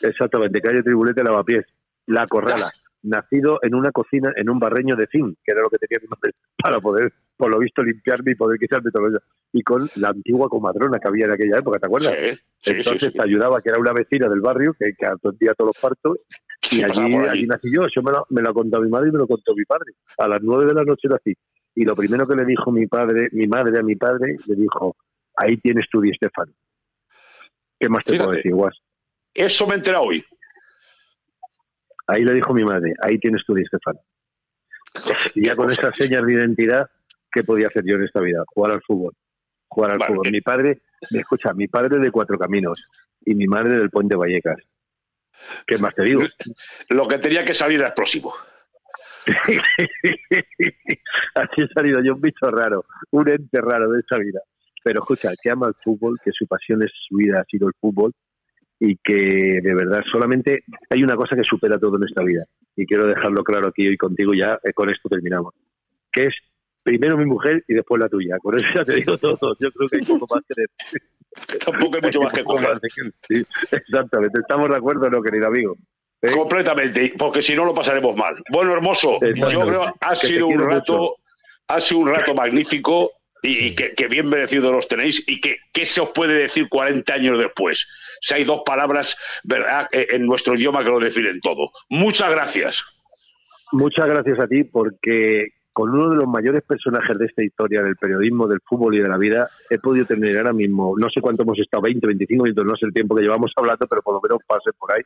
Exactamente, 0.00 0.60
calle 0.60 0.82
Tribulete 0.82 1.22
Lavapiés, 1.22 1.66
La 2.06 2.26
Corrala, 2.26 2.70
nacido 3.04 3.58
en 3.62 3.74
una 3.74 3.92
cocina, 3.92 4.32
en 4.36 4.50
un 4.50 4.58
barreño 4.58 4.96
de 4.96 5.06
zinc, 5.06 5.38
que 5.44 5.52
era 5.52 5.62
lo 5.62 5.70
que 5.70 5.78
tenía 5.78 6.00
mi 6.02 6.08
madre, 6.08 6.32
para 6.62 6.80
poder, 6.80 7.12
por 7.36 7.50
lo 7.50 7.58
visto, 7.58 7.82
limpiarme 7.82 8.32
y 8.32 8.34
poder 8.34 8.58
quitarme 8.58 8.90
todo 8.90 9.08
eso. 9.08 9.18
Y 9.52 9.62
con 9.62 9.88
la 9.96 10.08
antigua 10.08 10.48
comadrona 10.48 10.98
que 10.98 11.08
había 11.08 11.26
en 11.26 11.32
aquella 11.32 11.58
época, 11.58 11.78
¿te 11.78 11.86
acuerdas? 11.86 12.14
Sí, 12.58 12.72
Entonces 12.72 13.12
sí. 13.12 13.16
te 13.16 13.22
ayudaba, 13.22 13.60
que 13.60 13.68
era 13.70 13.78
una 13.78 13.92
vecina 13.92 14.28
del 14.28 14.40
barrio, 14.40 14.74
que, 14.78 14.94
que 14.98 15.06
atendía 15.06 15.54
todos 15.54 15.68
los 15.74 15.80
partos, 15.80 16.18
y 16.72 16.82
allí, 16.82 17.14
allí. 17.14 17.46
nací 17.46 17.68
yo. 17.72 17.84
Eso 17.84 18.02
me 18.02 18.10
lo, 18.10 18.26
me 18.30 18.40
lo 18.42 18.50
ha 18.50 18.54
contado 18.54 18.82
mi 18.82 18.90
madre 18.90 19.10
y 19.10 19.12
me 19.12 19.18
lo 19.18 19.26
contó 19.26 19.54
mi 19.54 19.64
padre. 19.64 19.92
A 20.18 20.26
las 20.26 20.40
nueve 20.42 20.66
de 20.66 20.74
la 20.74 20.82
noche 20.84 21.08
nací. 21.08 21.34
Y 21.74 21.84
lo 21.84 21.94
primero 21.94 22.26
que 22.26 22.36
le 22.36 22.44
dijo 22.44 22.72
mi 22.72 22.86
padre, 22.86 23.28
mi 23.32 23.46
madre 23.46 23.78
a 23.78 23.82
mi 23.82 23.96
padre, 23.96 24.36
le 24.46 24.54
dijo, 24.54 24.96
ahí 25.36 25.56
tienes 25.58 25.86
tu 25.90 26.00
Di 26.00 26.12
Stefano. 26.14 26.52
¿Qué 27.78 27.88
más 27.88 28.04
te 28.04 28.12
puedo 28.12 28.22
Fíjate. 28.30 28.36
decir, 28.36 28.54
Guas? 28.54 28.74
Eso 29.34 29.66
me 29.66 29.74
entera 29.74 30.00
hoy. 30.00 30.24
Ahí 32.06 32.24
le 32.24 32.34
dijo 32.34 32.52
mi 32.52 32.64
madre, 32.64 32.94
ahí 33.02 33.18
tienes 33.18 33.44
tu 33.44 33.54
Di 33.54 33.64
Stefano. 33.64 34.00
Y 35.34 35.46
ya 35.46 35.56
con 35.56 35.70
esas 35.70 35.96
señas 35.96 36.24
de 36.24 36.34
identidad, 36.34 36.88
¿qué 37.32 37.42
podía 37.42 37.68
hacer 37.68 37.84
yo 37.84 37.96
en 37.96 38.04
esta 38.04 38.20
vida? 38.20 38.44
Jugar 38.46 38.72
al 38.72 38.82
fútbol. 38.82 39.14
Jugar 39.68 39.92
al 39.92 39.98
Vale. 39.98 40.14
fútbol. 40.14 40.30
Mi 40.30 40.40
padre, 40.40 40.82
me 41.10 41.20
escucha, 41.20 41.52
mi 41.52 41.66
padre 41.66 41.98
de 41.98 42.10
Cuatro 42.10 42.38
Caminos 42.38 42.84
y 43.24 43.34
mi 43.34 43.46
madre 43.46 43.76
del 43.76 43.90
Puente 43.90 44.16
Vallecas. 44.16 44.58
¿Qué 45.66 45.78
más 45.78 45.94
te 45.94 46.04
digo? 46.04 46.22
Lo 46.90 47.08
que 47.08 47.18
tenía 47.18 47.44
que 47.44 47.54
salir 47.54 47.80
era 47.80 47.88
explosivo. 47.88 48.34
Así 51.34 51.62
he 51.62 51.68
salido 51.68 52.02
yo 52.02 52.14
un 52.14 52.20
bicho 52.20 52.50
raro, 52.50 52.84
un 53.10 53.28
ente 53.28 53.60
raro 53.60 53.90
de 53.90 54.00
esta 54.00 54.18
vida. 54.18 54.40
Pero 54.82 55.00
escucha, 55.00 55.30
que 55.42 55.50
ama 55.50 55.68
el 55.68 55.74
fútbol, 55.82 56.18
que 56.22 56.30
su 56.32 56.46
pasión 56.46 56.82
es 56.82 56.90
su 57.08 57.16
vida 57.16 57.40
ha 57.40 57.44
sido 57.44 57.68
el 57.68 57.74
fútbol 57.80 58.12
y 58.86 58.96
que 59.02 59.60
de 59.62 59.74
verdad 59.74 60.02
solamente 60.10 60.64
hay 60.90 61.02
una 61.02 61.16
cosa 61.16 61.36
que 61.36 61.42
supera 61.44 61.78
todo 61.78 61.96
en 61.96 62.04
esta 62.04 62.22
vida 62.22 62.44
y 62.76 62.84
quiero 62.86 63.06
dejarlo 63.06 63.42
claro 63.42 63.68
aquí 63.68 63.86
hoy 63.88 63.96
contigo 63.96 64.34
ya 64.34 64.58
eh, 64.62 64.72
con 64.74 64.90
esto 64.90 65.08
terminamos 65.08 65.54
que 66.12 66.26
es 66.26 66.34
primero 66.82 67.16
mi 67.16 67.24
mujer 67.24 67.64
y 67.66 67.74
después 67.74 67.98
la 68.00 68.08
tuya 68.08 68.36
con 68.42 68.54
eso 68.56 68.66
ya 68.74 68.84
te 68.84 68.96
digo 68.96 69.16
todo 69.16 69.56
yo 69.58 69.70
creo 69.72 69.88
que 69.88 69.96
hay 69.96 70.04
poco 70.04 70.26
más 70.34 70.44
que 70.48 70.54
decir 70.62 71.02
Tampoco 71.64 71.96
hay 71.96 72.02
mucho 72.02 72.20
más 72.20 72.32
que 72.32 72.44
coger. 72.44 72.78
sí, 73.28 73.42
exactamente 73.72 74.38
estamos 74.40 74.68
de 74.68 74.76
acuerdo 74.76 75.08
no 75.10 75.22
querido 75.22 75.46
amigo 75.48 75.76
¿Eh? 76.22 76.30
Completamente, 76.30 77.12
porque 77.18 77.42
si 77.42 77.54
no 77.54 77.66
lo 77.66 77.74
pasaremos 77.74 78.16
mal. 78.16 78.34
Bueno, 78.50 78.72
hermoso, 78.72 79.18
yo 79.20 79.60
creo 79.66 79.82
ha 80.00 80.10
que 80.10 80.16
sido 80.16 80.46
un 80.46 80.58
rato, 80.58 80.96
mucho. 80.96 81.14
ha 81.68 81.80
sido 81.80 82.00
un 82.00 82.08
rato 82.08 82.34
magnífico 82.34 83.10
y, 83.42 83.48
Sí. 83.54 83.66
y 83.66 83.74
que, 83.74 83.92
que 83.92 84.08
bien 84.08 84.28
merecido 84.30 84.72
los 84.72 84.88
tenéis 84.88 85.22
y 85.26 85.38
que 85.38 85.58
qué 85.70 85.84
se 85.84 86.00
os 86.00 86.08
puede 86.14 86.32
decir 86.34 86.66
40 86.70 87.12
años 87.12 87.38
después. 87.38 87.86
Si 88.24 88.32
hay 88.32 88.44
dos 88.44 88.62
palabras, 88.64 89.16
Eh, 89.92 90.06
en 90.12 90.24
nuestro 90.24 90.54
idioma 90.54 90.82
que 90.82 90.90
lo 90.90 90.98
definen 90.98 91.40
todo. 91.40 91.70
Muchas 91.90 92.30
gracias. 92.30 92.82
Muchas 93.72 94.06
gracias 94.06 94.38
a 94.40 94.46
ti 94.46 94.64
porque 94.64 95.48
con 95.74 95.90
uno 95.90 96.10
de 96.10 96.16
los 96.16 96.26
mayores 96.26 96.62
personajes 96.62 97.18
de 97.18 97.26
esta 97.26 97.42
historia 97.42 97.82
del 97.82 97.96
periodismo, 97.96 98.46
del 98.46 98.60
fútbol 98.64 98.94
y 98.94 99.00
de 99.00 99.08
la 99.08 99.18
vida, 99.18 99.50
he 99.68 99.78
podido 99.78 100.06
tener 100.06 100.38
ahora 100.38 100.52
mismo, 100.54 100.94
no 100.96 101.10
sé 101.10 101.20
cuánto 101.20 101.42
hemos 101.42 101.58
estado, 101.58 101.82
20, 101.82 102.06
25 102.06 102.44
minutos, 102.44 102.64
no 102.64 102.76
sé 102.76 102.86
el 102.86 102.94
tiempo 102.94 103.14
que 103.14 103.22
llevamos 103.22 103.52
hablando, 103.56 103.86
pero 103.86 104.00
por 104.00 104.14
lo 104.14 104.20
menos 104.22 104.42
pase 104.46 104.70
por 104.78 104.92
ahí. 104.92 105.02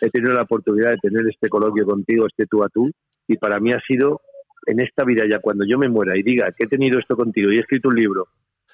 He 0.00 0.10
tenido 0.10 0.34
la 0.34 0.42
oportunidad 0.42 0.90
de 0.90 0.98
tener 0.98 1.26
este 1.26 1.48
coloquio 1.48 1.84
contigo, 1.86 2.26
este 2.26 2.46
tú 2.46 2.62
a 2.62 2.68
tú, 2.68 2.88
y 3.26 3.36
para 3.36 3.58
mí 3.58 3.72
ha 3.72 3.80
sido 3.80 4.20
en 4.66 4.78
esta 4.78 5.04
vida 5.04 5.24
ya, 5.28 5.40
cuando 5.40 5.64
yo 5.66 5.76
me 5.76 5.88
muera 5.88 6.16
y 6.16 6.22
diga 6.22 6.52
que 6.52 6.64
he 6.64 6.68
tenido 6.68 7.00
esto 7.00 7.16
contigo 7.16 7.50
y 7.50 7.56
he 7.56 7.60
escrito 7.60 7.88
un 7.88 7.96
libro, 7.96 8.28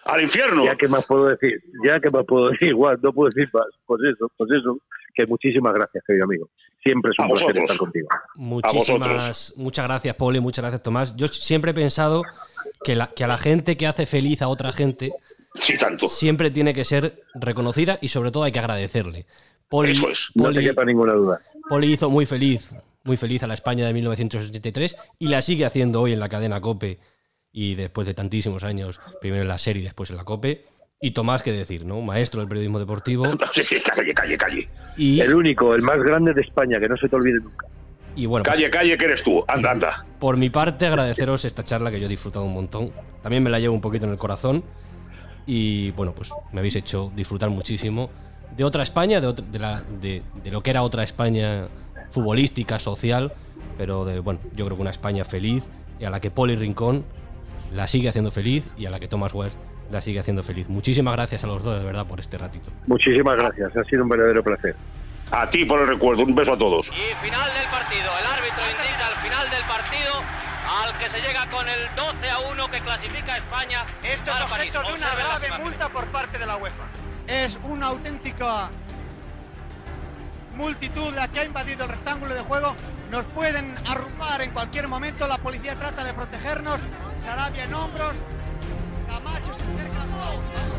Al 0.08 0.22
infierno. 0.22 0.64
ya 0.64 0.76
que 0.76 0.88
más 0.88 1.06
puedo 1.06 1.26
decir, 1.26 1.62
ya 1.84 1.98
que 2.00 2.10
más 2.10 2.24
puedo 2.26 2.48
decir, 2.50 2.68
igual, 2.70 2.98
no 3.02 3.12
puedo 3.12 3.30
decir 3.30 3.48
más, 3.52 3.64
pues 3.86 4.00
eso, 4.14 4.30
pues 4.36 4.50
eso, 4.52 4.78
que 5.14 5.26
muchísimas 5.26 5.74
gracias, 5.74 6.04
querido 6.06 6.24
amigo. 6.24 6.48
Siempre 6.82 7.10
es 7.12 7.18
un 7.18 7.24
A 7.24 7.28
placer 7.28 7.44
vosotros. 7.46 7.62
estar 7.64 7.76
contigo. 7.78 8.08
Muchísimas, 8.34 9.54
muchas 9.56 9.86
gracias, 9.86 10.14
Poli, 10.16 10.40
muchas 10.40 10.62
gracias, 10.62 10.82
Tomás. 10.82 11.16
Yo 11.16 11.28
siempre 11.28 11.70
he 11.70 11.74
pensado 11.74 12.22
que, 12.84 12.94
la- 12.94 13.08
que 13.08 13.24
a 13.24 13.26
la 13.26 13.38
gente 13.38 13.76
que 13.76 13.86
hace 13.86 14.06
feliz 14.06 14.42
a 14.42 14.48
otra 14.48 14.72
gente 14.72 15.12
Sí, 15.54 15.76
tanto. 15.78 16.08
siempre 16.08 16.50
tiene 16.50 16.74
que 16.74 16.84
ser 16.84 17.22
reconocida 17.34 17.98
y 18.00 18.08
sobre 18.08 18.30
todo 18.30 18.44
hay 18.44 18.52
que 18.52 18.58
agradecerle. 18.58 19.26
Poli, 19.68 19.92
Eso 19.92 20.08
es. 20.10 20.28
No 20.34 20.52
te 20.52 20.60
quepa 20.60 20.84
ninguna 20.84 21.14
duda. 21.14 21.40
Poli 21.68 21.92
hizo 21.92 22.08
muy 22.10 22.26
feliz, 22.26 22.72
muy 23.02 23.16
feliz 23.16 23.42
a 23.42 23.46
la 23.46 23.54
España 23.54 23.86
de 23.86 23.92
1983 23.94 24.96
y 25.18 25.28
la 25.28 25.42
sigue 25.42 25.64
haciendo 25.64 26.00
hoy 26.02 26.12
en 26.12 26.20
la 26.20 26.28
cadena 26.28 26.60
Cope 26.60 26.98
y 27.58 27.74
después 27.74 28.06
de 28.06 28.12
tantísimos 28.12 28.64
años, 28.64 29.00
primero 29.18 29.40
en 29.40 29.48
la 29.48 29.56
serie 29.56 29.80
y 29.80 29.84
después 29.86 30.10
en 30.10 30.16
la 30.16 30.24
Cope. 30.24 30.66
Y 31.00 31.12
Tomás, 31.12 31.42
qué 31.42 31.52
decir, 31.52 31.86
¿no? 31.86 32.02
Maestro 32.02 32.40
del 32.40 32.48
periodismo 32.48 32.78
deportivo 32.78 33.24
Sí, 33.54 33.64
sí, 33.64 33.76
calle, 33.80 34.12
calle, 34.12 34.36
calle. 34.36 34.68
y, 34.98 35.20
El 35.20 35.34
único, 35.34 35.74
el 35.74 35.80
más 35.80 35.98
grande 36.02 36.34
de 36.34 36.42
España, 36.42 36.78
que 36.78 36.86
no 36.86 36.98
se 36.98 37.08
te 37.08 37.16
olvide 37.16 37.38
nunca. 37.42 37.66
y 38.14 38.26
bueno, 38.26 38.44
pues, 38.44 38.56
Calle, 38.56 38.68
calle, 38.68 38.98
que 38.98 39.04
eres 39.06 39.22
tú. 39.22 39.42
Anda, 39.48 39.70
anda. 39.70 40.04
por 40.18 40.36
mi 40.36 40.50
parte 40.50 40.86
agradeceros 40.86 41.46
esta 41.46 41.62
charla 41.62 41.90
que 41.90 41.98
yo 41.98 42.04
he 42.06 42.10
disfrutado 42.10 42.44
un 42.44 42.52
montón. 42.52 42.92
También 43.22 43.42
me 43.42 43.48
la 43.48 43.58
llevo 43.58 43.74
un 43.74 43.80
poquito 43.80 44.04
en 44.04 44.12
el 44.12 44.18
corazón 44.18 44.62
y 45.46 45.92
bueno, 45.92 46.14
pues 46.14 46.30
me 46.52 46.58
habéis 46.60 46.76
hecho 46.76 47.10
disfrutar 47.16 47.48
muchísimo 47.50 48.10
de 48.56 48.64
otra 48.64 48.82
España, 48.82 49.20
de, 49.20 49.26
otra- 49.28 49.46
de, 49.50 49.58
la- 49.58 49.82
de- 50.00 50.22
de 50.44 50.50
lo 50.50 50.62
que 50.62 50.70
era 50.70 50.82
otra 50.82 51.02
España 51.04 51.68
futbolística, 52.10 52.78
social, 52.78 53.32
pero 53.78 54.04
de, 54.04 54.20
bueno, 54.20 54.40
yo 54.54 54.64
creo 54.66 54.76
que 54.76 54.82
una 54.82 54.90
España 54.90 55.24
feliz 55.24 55.66
y 56.00 56.04
a 56.04 56.10
la 56.10 56.20
que 56.20 56.30
Poli 56.30 56.56
Rincón 56.56 57.04
la 57.72 57.86
sigue 57.88 58.08
haciendo 58.08 58.30
feliz 58.30 58.68
y 58.76 58.86
a 58.86 58.90
la 58.90 59.00
que 59.00 59.08
Thomas 59.08 59.32
West 59.34 59.58
la 59.90 60.00
sigue 60.00 60.20
haciendo 60.20 60.42
feliz. 60.42 60.68
Muchísimas 60.68 61.14
gracias 61.14 61.44
a 61.44 61.46
los 61.46 61.62
dos, 61.62 61.78
de 61.78 61.84
verdad, 61.84 62.06
por 62.06 62.20
este 62.20 62.38
ratito. 62.38 62.70
Muchísimas 62.86 63.36
gracias, 63.36 63.76
ha 63.76 63.84
sido 63.84 64.02
un 64.02 64.08
verdadero 64.08 64.42
placer. 64.42 64.74
A 65.30 65.48
ti 65.50 65.64
por 65.64 65.80
el 65.80 65.88
recuerdo. 65.88 66.22
Un 66.22 66.34
beso 66.34 66.52
a 66.52 66.58
todos. 66.58 66.86
Y 66.88 67.24
final 67.24 67.52
del 67.52 67.68
partido. 67.68 68.10
El 68.20 68.26
árbitro 68.26 68.62
indica 68.70 69.06
al 69.08 69.22
final 69.22 69.50
del 69.50 69.64
partido 69.64 70.12
al 70.66 70.98
que 70.98 71.08
se 71.08 71.20
llega 71.20 71.48
con 71.50 71.68
el 71.68 71.80
12 71.96 72.30
a 72.30 72.38
1 72.40 72.70
que 72.70 72.80
clasifica 72.80 73.34
a 73.34 73.36
España. 73.38 73.86
Esto 74.02 74.30
es 74.30 74.40
objeto 74.40 74.82
de 74.82 74.92
una 74.94 75.14
grave 75.14 75.58
multa 75.62 75.88
por 75.88 76.06
parte 76.06 76.38
de 76.38 76.46
la 76.46 76.56
UEFA. 76.56 76.84
Es 77.26 77.58
una 77.64 77.86
auténtica 77.86 78.70
multitud 80.54 81.12
la 81.14 81.28
que 81.28 81.40
ha 81.40 81.44
invadido 81.44 81.84
el 81.84 81.90
rectángulo 81.90 82.34
de 82.34 82.40
juego. 82.42 82.74
Nos 83.10 83.24
pueden 83.26 83.74
arrumbar 83.88 84.42
en 84.42 84.50
cualquier 84.50 84.88
momento. 84.88 85.26
La 85.26 85.38
policía 85.38 85.76
trata 85.76 86.04
de 86.04 86.12
protegernos. 86.14 86.80
Sarabia 87.24 87.64
en 87.64 87.74
hombros. 87.74 88.16
Camacho 89.08 89.54
se 89.54 89.62
acerca. 89.62 90.75